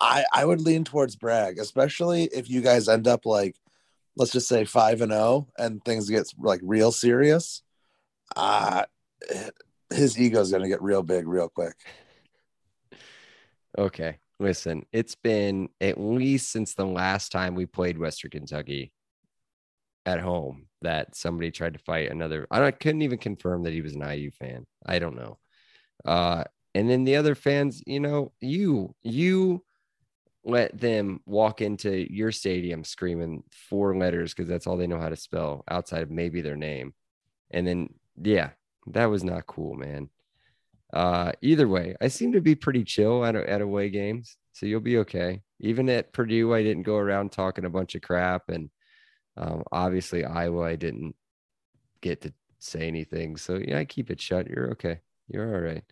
[0.00, 3.56] I, I would lean towards Bragg, especially if you guys end up like,
[4.16, 7.62] let's just say five and zero, and things get like real serious.
[8.34, 8.84] Uh
[9.92, 11.74] his ego is going to get real big real quick.
[13.76, 14.18] Okay.
[14.40, 18.90] Listen, it's been at least since the last time we played Western Kentucky
[20.06, 22.46] at home that somebody tried to fight another.
[22.50, 24.66] I, couldn't even confirm that he was an IU fan.
[24.86, 25.38] I don't know.
[26.06, 29.62] Uh, and then the other fans, you know, you you
[30.42, 35.10] let them walk into your stadium screaming four letters because that's all they know how
[35.10, 36.94] to spell outside of maybe their name.
[37.50, 38.50] And then yeah,
[38.86, 40.08] that was not cool, man.
[40.92, 44.80] Uh, either way, I seem to be pretty chill at, at away games, so you'll
[44.80, 45.42] be okay.
[45.60, 48.70] Even at Purdue, I didn't go around talking a bunch of crap, and
[49.36, 51.14] um, obviously Iowa, I didn't
[52.00, 53.36] get to say anything.
[53.36, 54.48] So yeah, I keep it shut.
[54.48, 55.00] You're okay.
[55.28, 55.84] You're all right.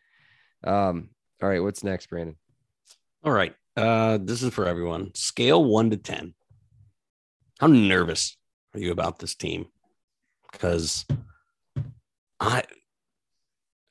[0.64, 1.10] Um,
[1.42, 1.62] all right.
[1.62, 2.36] What's next, Brandon?
[3.24, 3.54] All right.
[3.76, 5.14] Uh, this is for everyone.
[5.14, 6.34] Scale one to 10.
[7.60, 8.36] How nervous
[8.74, 9.66] are you about this team?
[10.50, 11.06] Because
[12.40, 12.64] I,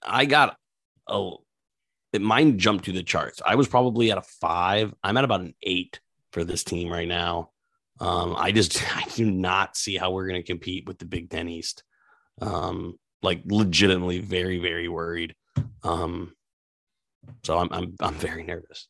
[0.01, 0.57] I got
[1.09, 1.31] a,
[2.13, 3.41] it, mine jumped to the charts.
[3.45, 4.93] I was probably at a five.
[5.03, 5.99] I'm at about an eight
[6.31, 7.51] for this team right now.
[7.99, 11.29] Um, I just, I do not see how we're going to compete with the Big
[11.29, 11.83] Ten East.
[12.41, 15.35] Um, like legitimately very, very worried.
[15.83, 16.35] Um,
[17.43, 18.87] so I'm, I'm, I'm very nervous.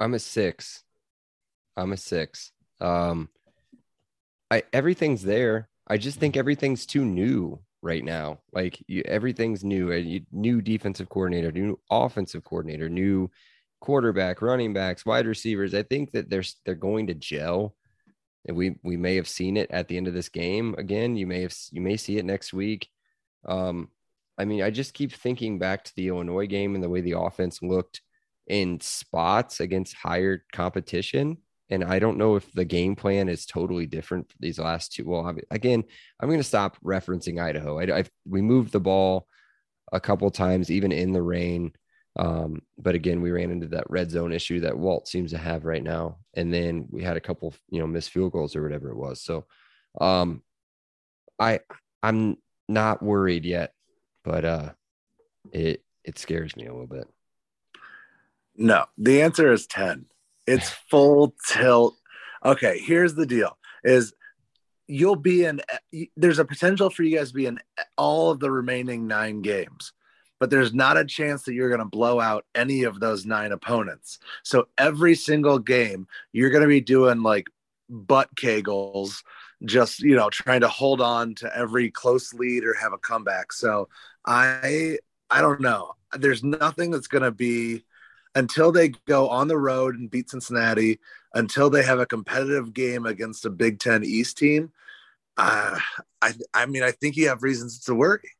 [0.00, 0.82] I'm a six.
[1.76, 2.52] I'm a six.
[2.80, 3.28] Um,
[4.50, 5.68] I everything's there.
[5.86, 8.40] I just think everything's too new right now.
[8.52, 9.92] Like you, everything's new.
[9.92, 13.30] A new defensive coordinator, new offensive coordinator, new
[13.80, 15.74] quarterback, running backs, wide receivers.
[15.74, 17.74] I think that they're they're going to gel,
[18.46, 21.16] and we we may have seen it at the end of this game again.
[21.16, 22.88] You may have you may see it next week.
[23.46, 23.88] Um,
[24.38, 27.18] I mean, I just keep thinking back to the Illinois game and the way the
[27.18, 28.00] offense looked
[28.46, 31.38] in spots against higher competition
[31.70, 35.08] and I don't know if the game plan is totally different for these last two.
[35.08, 35.84] Well, again,
[36.18, 37.78] I'm going to stop referencing Idaho.
[37.78, 39.26] I, I've, we moved the ball
[39.92, 41.72] a couple times, even in the rain.
[42.18, 45.64] Um, but again, we ran into that red zone issue that Walt seems to have
[45.64, 46.18] right now.
[46.34, 49.22] And then we had a couple, you know, missed field goals or whatever it was.
[49.22, 49.46] So
[50.00, 50.42] um
[51.38, 51.60] I
[52.02, 52.36] I'm
[52.68, 53.72] not worried yet,
[54.24, 54.72] but uh
[55.52, 57.08] it it scares me a little bit.
[58.56, 60.06] No, the answer is 10.
[60.46, 61.96] It's full tilt.
[62.44, 64.12] Okay, here's the deal is
[64.86, 65.60] you'll be in
[66.16, 67.58] there's a potential for you guys to be in
[67.96, 69.92] all of the remaining 9 games
[70.40, 73.52] but there's not a chance that you're going to blow out any of those nine
[73.52, 74.18] opponents.
[74.42, 77.46] So every single game, you're going to be doing like
[77.90, 79.22] butt kegels,
[79.64, 83.52] just, you know, trying to hold on to every close lead or have a comeback.
[83.52, 83.88] So
[84.26, 84.96] I,
[85.30, 85.92] I don't know.
[86.18, 87.84] There's nothing that's going to be
[88.34, 91.00] until they go on the road and beat Cincinnati,
[91.34, 94.72] until they have a competitive game against a Big Ten East team.
[95.36, 95.78] Uh,
[96.20, 98.30] I, I mean, I think you have reasons to worry.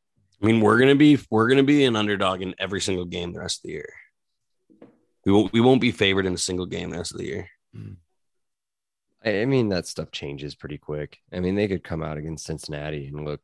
[0.42, 3.40] I mean, we're gonna be we're gonna be an underdog in every single game the
[3.40, 3.92] rest of the year.
[5.24, 7.48] We won't we won't be favored in a single game the rest of the year.
[9.22, 11.18] I mean, that stuff changes pretty quick.
[11.32, 13.40] I mean, they could come out against Cincinnati and look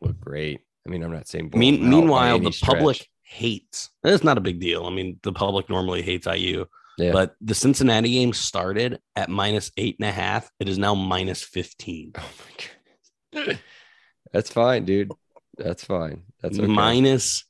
[0.00, 0.60] look great.
[0.86, 1.50] I mean, I'm not saying.
[1.54, 2.76] Mean, meanwhile, the stretch.
[2.76, 3.90] public hates.
[4.04, 4.86] It's not a big deal.
[4.86, 6.66] I mean, the public normally hates IU,
[6.98, 7.12] yeah.
[7.12, 10.50] but the Cincinnati game started at minus eight and a half.
[10.58, 12.12] It is now minus fifteen.
[13.34, 13.58] Oh my god,
[14.30, 15.10] that's fine, dude.
[15.56, 16.22] That's fine.
[16.42, 16.66] That's okay.
[16.66, 17.44] minus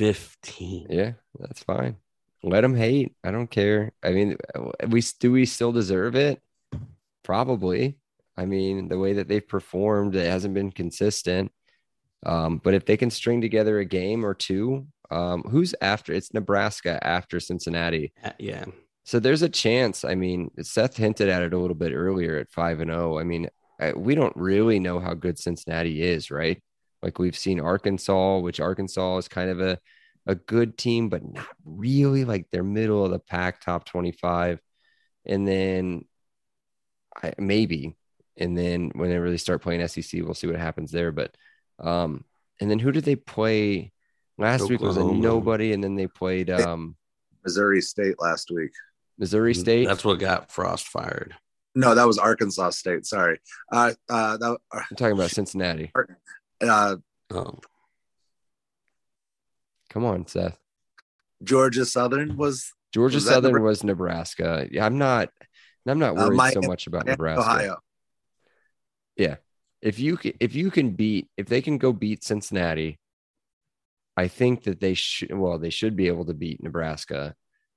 [0.00, 0.86] 15.
[0.88, 1.96] Yeah, that's fine.
[2.42, 3.14] Let them hate.
[3.22, 3.92] I don't care.
[4.02, 4.36] I mean,
[4.88, 6.40] we do we still deserve it?
[7.22, 7.98] Probably.
[8.36, 11.52] I mean, the way that they've performed, it hasn't been consistent.
[12.24, 16.12] Um, but if they can string together a game or two, um, who's after?
[16.12, 18.12] It's Nebraska after Cincinnati.
[18.22, 18.64] Uh, yeah.
[19.04, 20.04] So there's a chance.
[20.04, 23.14] I mean, Seth hinted at it a little bit earlier at five and zero.
[23.14, 23.18] Oh.
[23.18, 23.48] I mean,
[23.80, 26.62] I, we don't really know how good Cincinnati is, right?
[27.02, 29.78] Like we've seen Arkansas, which Arkansas is kind of a,
[30.26, 34.60] a good team, but not really like they're middle of the pack, top 25.
[35.24, 36.04] And then
[37.22, 37.96] I, maybe,
[38.36, 41.10] and then when they really start playing SEC, we'll see what happens there.
[41.10, 41.34] But,
[41.80, 42.24] um,
[42.60, 43.92] and then who did they play
[44.38, 44.78] last Oklahoma.
[44.78, 44.86] week?
[44.86, 46.96] Was a nobody, and then they played um,
[47.44, 48.72] Missouri State last week.
[49.18, 49.86] Missouri State.
[49.86, 51.34] That's what got Frost fired.
[51.74, 53.06] No, that was Arkansas State.
[53.06, 53.38] Sorry.
[53.70, 55.92] Uh, uh, that, uh, I'm talking about Cincinnati.
[56.60, 56.96] Uh,
[57.30, 57.58] oh.
[59.90, 60.58] Come on, Seth.
[61.42, 63.64] Georgia Southern was Georgia was Southern Nebraska?
[63.64, 64.68] was Nebraska.
[64.70, 65.30] Yeah, I'm not.
[65.86, 67.40] I'm not uh, worried uh, my, so much about Nebraska.
[67.40, 67.76] Ohio.
[69.16, 69.36] Yeah,
[69.82, 72.98] if you can, if you can beat, if they can go beat Cincinnati,
[74.16, 75.32] I think that they should.
[75.32, 77.34] Well, they should be able to beat Nebraska,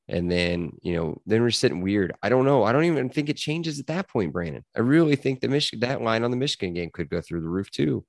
[0.07, 2.13] and then you know, then we're sitting weird.
[2.21, 2.63] I don't know.
[2.63, 4.65] I don't even think it changes at that point, Brandon.
[4.75, 7.49] I really think the Michigan that line on the Michigan game could go through the
[7.49, 8.05] roof too.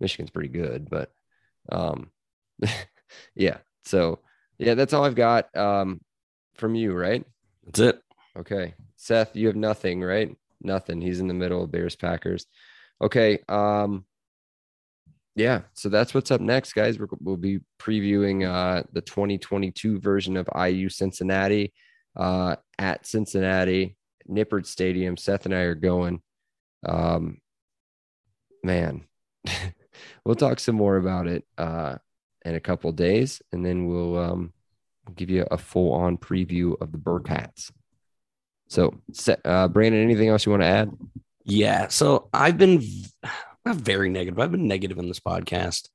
[0.00, 1.10] Michigan's pretty good, but
[1.70, 2.10] um,
[3.34, 3.58] yeah.
[3.84, 4.20] So
[4.58, 6.00] yeah, that's all I've got um
[6.54, 7.24] from you, right?
[7.64, 8.00] That's it.
[8.36, 10.34] Okay, Seth, you have nothing, right?
[10.62, 11.00] Nothing.
[11.00, 12.46] He's in the middle of Bears Packers.
[13.02, 13.38] Okay.
[13.48, 14.04] Um,
[15.36, 15.62] yeah.
[15.74, 16.98] So that's what's up next, guys.
[16.98, 21.72] we will be previewing uh the 2022 version of IU Cincinnati
[22.16, 23.96] uh at Cincinnati
[24.28, 25.16] Nippert Stadium.
[25.16, 26.22] Seth and I are going.
[26.86, 27.38] Um,
[28.62, 29.06] man.
[30.24, 31.96] we'll talk some more about it uh,
[32.44, 34.52] in a couple days, and then we'll um,
[35.14, 37.70] give you a full on preview of the Bearcats.
[38.68, 38.94] So,
[39.44, 40.90] uh, Brandon, anything else you want to add?
[41.44, 41.88] Yeah.
[41.88, 42.82] So I've been
[43.64, 44.38] not very negative.
[44.38, 45.88] I've been negative in this podcast.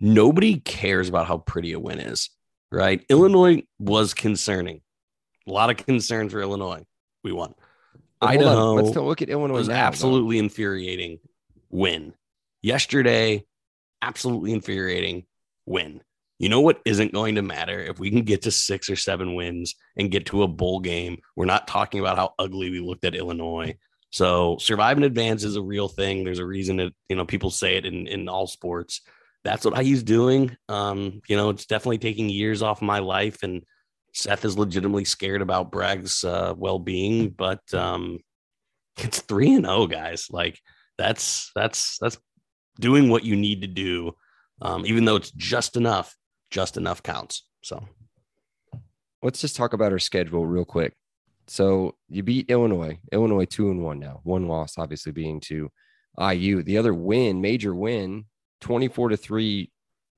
[0.00, 2.30] Nobody cares about how pretty a win is,
[2.70, 3.04] right?
[3.08, 4.80] Illinois was concerning.
[5.46, 6.84] A lot of concerns for Illinois.
[7.24, 7.54] We won.
[8.20, 8.74] But Idaho.
[8.74, 9.54] Let's look at Illinois.
[9.54, 10.44] Was now, absolutely though.
[10.44, 11.18] infuriating.
[11.70, 12.14] Win
[12.62, 13.44] yesterday
[14.02, 15.24] absolutely infuriating
[15.66, 16.00] win.
[16.38, 19.34] You know what isn't going to matter if we can get to six or seven
[19.34, 21.18] wins and get to a bowl game.
[21.34, 23.76] We're not talking about how ugly we looked at Illinois.
[24.10, 26.24] So survive and advance is a real thing.
[26.24, 29.02] There's a reason that you know people say it in in all sports.
[29.44, 30.56] That's what IU's doing.
[30.68, 33.62] Um, you know, it's definitely taking years off my life, and
[34.14, 37.30] Seth is legitimately scared about Bragg's uh, well being.
[37.30, 38.18] But um,
[38.96, 40.28] it's three and zero, oh, guys.
[40.30, 40.58] Like
[40.96, 42.18] that's that's that's
[42.80, 44.12] doing what you need to do,
[44.62, 46.16] um, even though it's just enough,
[46.50, 47.46] just enough counts.
[47.62, 47.86] So
[49.22, 50.94] let's just talk about our schedule real quick.
[51.48, 55.70] So you beat Illinois, Illinois two and one now, one loss obviously being to
[56.18, 56.62] IU.
[56.62, 58.26] The other win, major win,
[58.60, 59.70] 24 to three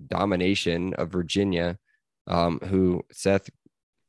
[0.06, 1.78] domination of Virginia,
[2.26, 3.48] um, who Seth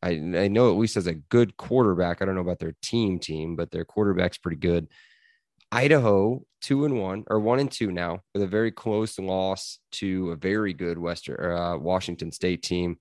[0.03, 2.21] I, I know at least as a good quarterback.
[2.21, 4.87] I don't know about their team team, but their quarterback's pretty good.
[5.71, 10.31] Idaho two and one or one and two now with a very close loss to
[10.31, 12.97] a very good Western uh, Washington State team,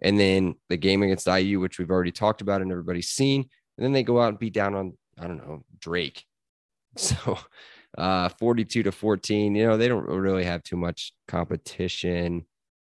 [0.00, 3.84] and then the game against IU, which we've already talked about and everybody's seen, and
[3.84, 6.24] then they go out and beat down on I don't know Drake,
[6.96, 7.38] so
[7.96, 9.54] uh, 42 to 14.
[9.54, 12.44] You know they don't really have too much competition.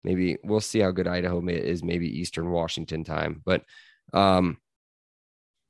[0.04, 1.84] Maybe we'll see how good Idaho is.
[1.84, 3.64] Maybe Eastern Washington time, but
[4.14, 4.58] um,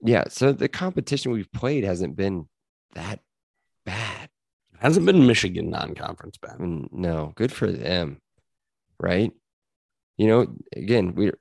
[0.01, 0.25] yeah.
[0.29, 2.47] So the competition we've played hasn't been
[2.93, 3.19] that
[3.85, 4.29] bad.
[4.79, 6.57] Hasn't been Michigan non-conference bad.
[6.59, 8.21] No, good for them,
[8.99, 9.31] right?
[10.19, 11.31] You know, again, we,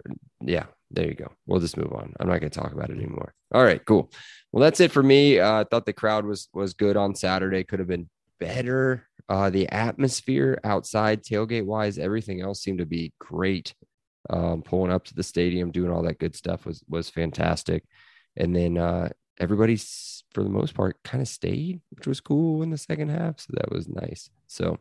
[0.41, 1.33] yeah, there you go.
[1.47, 2.15] We'll just move on.
[2.21, 3.35] I'm not going to talk about it anymore.
[3.53, 4.11] All right, cool.
[4.53, 5.41] Well, that's it for me.
[5.41, 7.65] Uh, I thought the crowd was was good on Saturday.
[7.65, 8.09] Could have been
[8.39, 9.09] better.
[9.29, 13.75] Uh, the atmosphere outside, tailgate wise, everything else seemed to be great.
[14.31, 17.83] Um, pulling up to the stadium, doing all that good stuff was was fantastic.
[18.37, 19.09] And then uh,
[19.41, 23.41] everybody's for the most part kind of stayed, which was cool in the second half.
[23.41, 24.31] So that was nice.
[24.47, 24.79] So,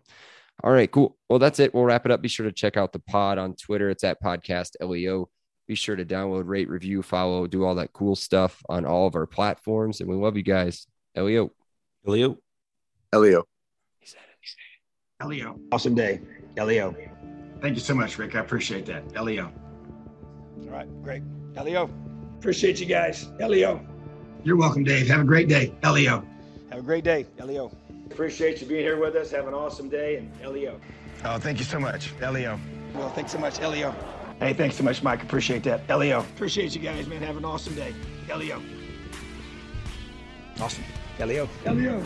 [0.64, 1.16] all right, cool.
[1.30, 1.74] Well, that's it.
[1.74, 2.22] We'll wrap it up.
[2.22, 3.90] Be sure to check out the pod on Twitter.
[3.90, 5.30] It's at podcast LEO.
[5.68, 9.16] Be sure to download, rate, review, follow, do all that cool stuff on all of
[9.16, 10.00] our platforms.
[10.00, 10.88] And we love you guys.
[11.16, 11.52] LEO.
[12.08, 12.38] Elio.
[13.12, 13.44] Elio.
[14.00, 14.38] He said it.
[14.40, 15.30] He said it.
[15.30, 15.60] Leo.
[15.72, 16.22] Awesome day.
[16.58, 16.96] Leo.
[17.62, 18.36] Thank you so much, Rick.
[18.36, 19.24] I appreciate that.
[19.24, 19.52] Leo.
[20.64, 21.24] All right, great.
[21.62, 21.90] Leo.
[22.40, 23.28] Appreciate you guys.
[23.40, 23.86] Leo.
[24.44, 25.08] You're welcome, Dave.
[25.08, 25.74] Have a great day.
[25.84, 26.26] Leo.
[26.70, 27.26] Have a great day.
[27.40, 27.72] Leo.
[28.12, 29.32] Appreciate you being here with us.
[29.32, 30.18] Have an awesome day.
[30.18, 30.80] And Leo.
[31.26, 32.14] Oh, thank you so much.
[32.22, 32.60] Leo.
[32.94, 33.94] Well, thanks so much, Leo.
[34.40, 35.24] Hey, thanks so much, Mike.
[35.24, 35.88] Appreciate that.
[35.90, 36.20] Leo.
[36.20, 37.22] Appreciate you guys, man.
[37.22, 37.94] Have an awesome day.
[38.36, 38.62] Leo.
[40.60, 40.84] Awesome.
[41.20, 41.50] Leo.
[41.66, 42.04] Leo.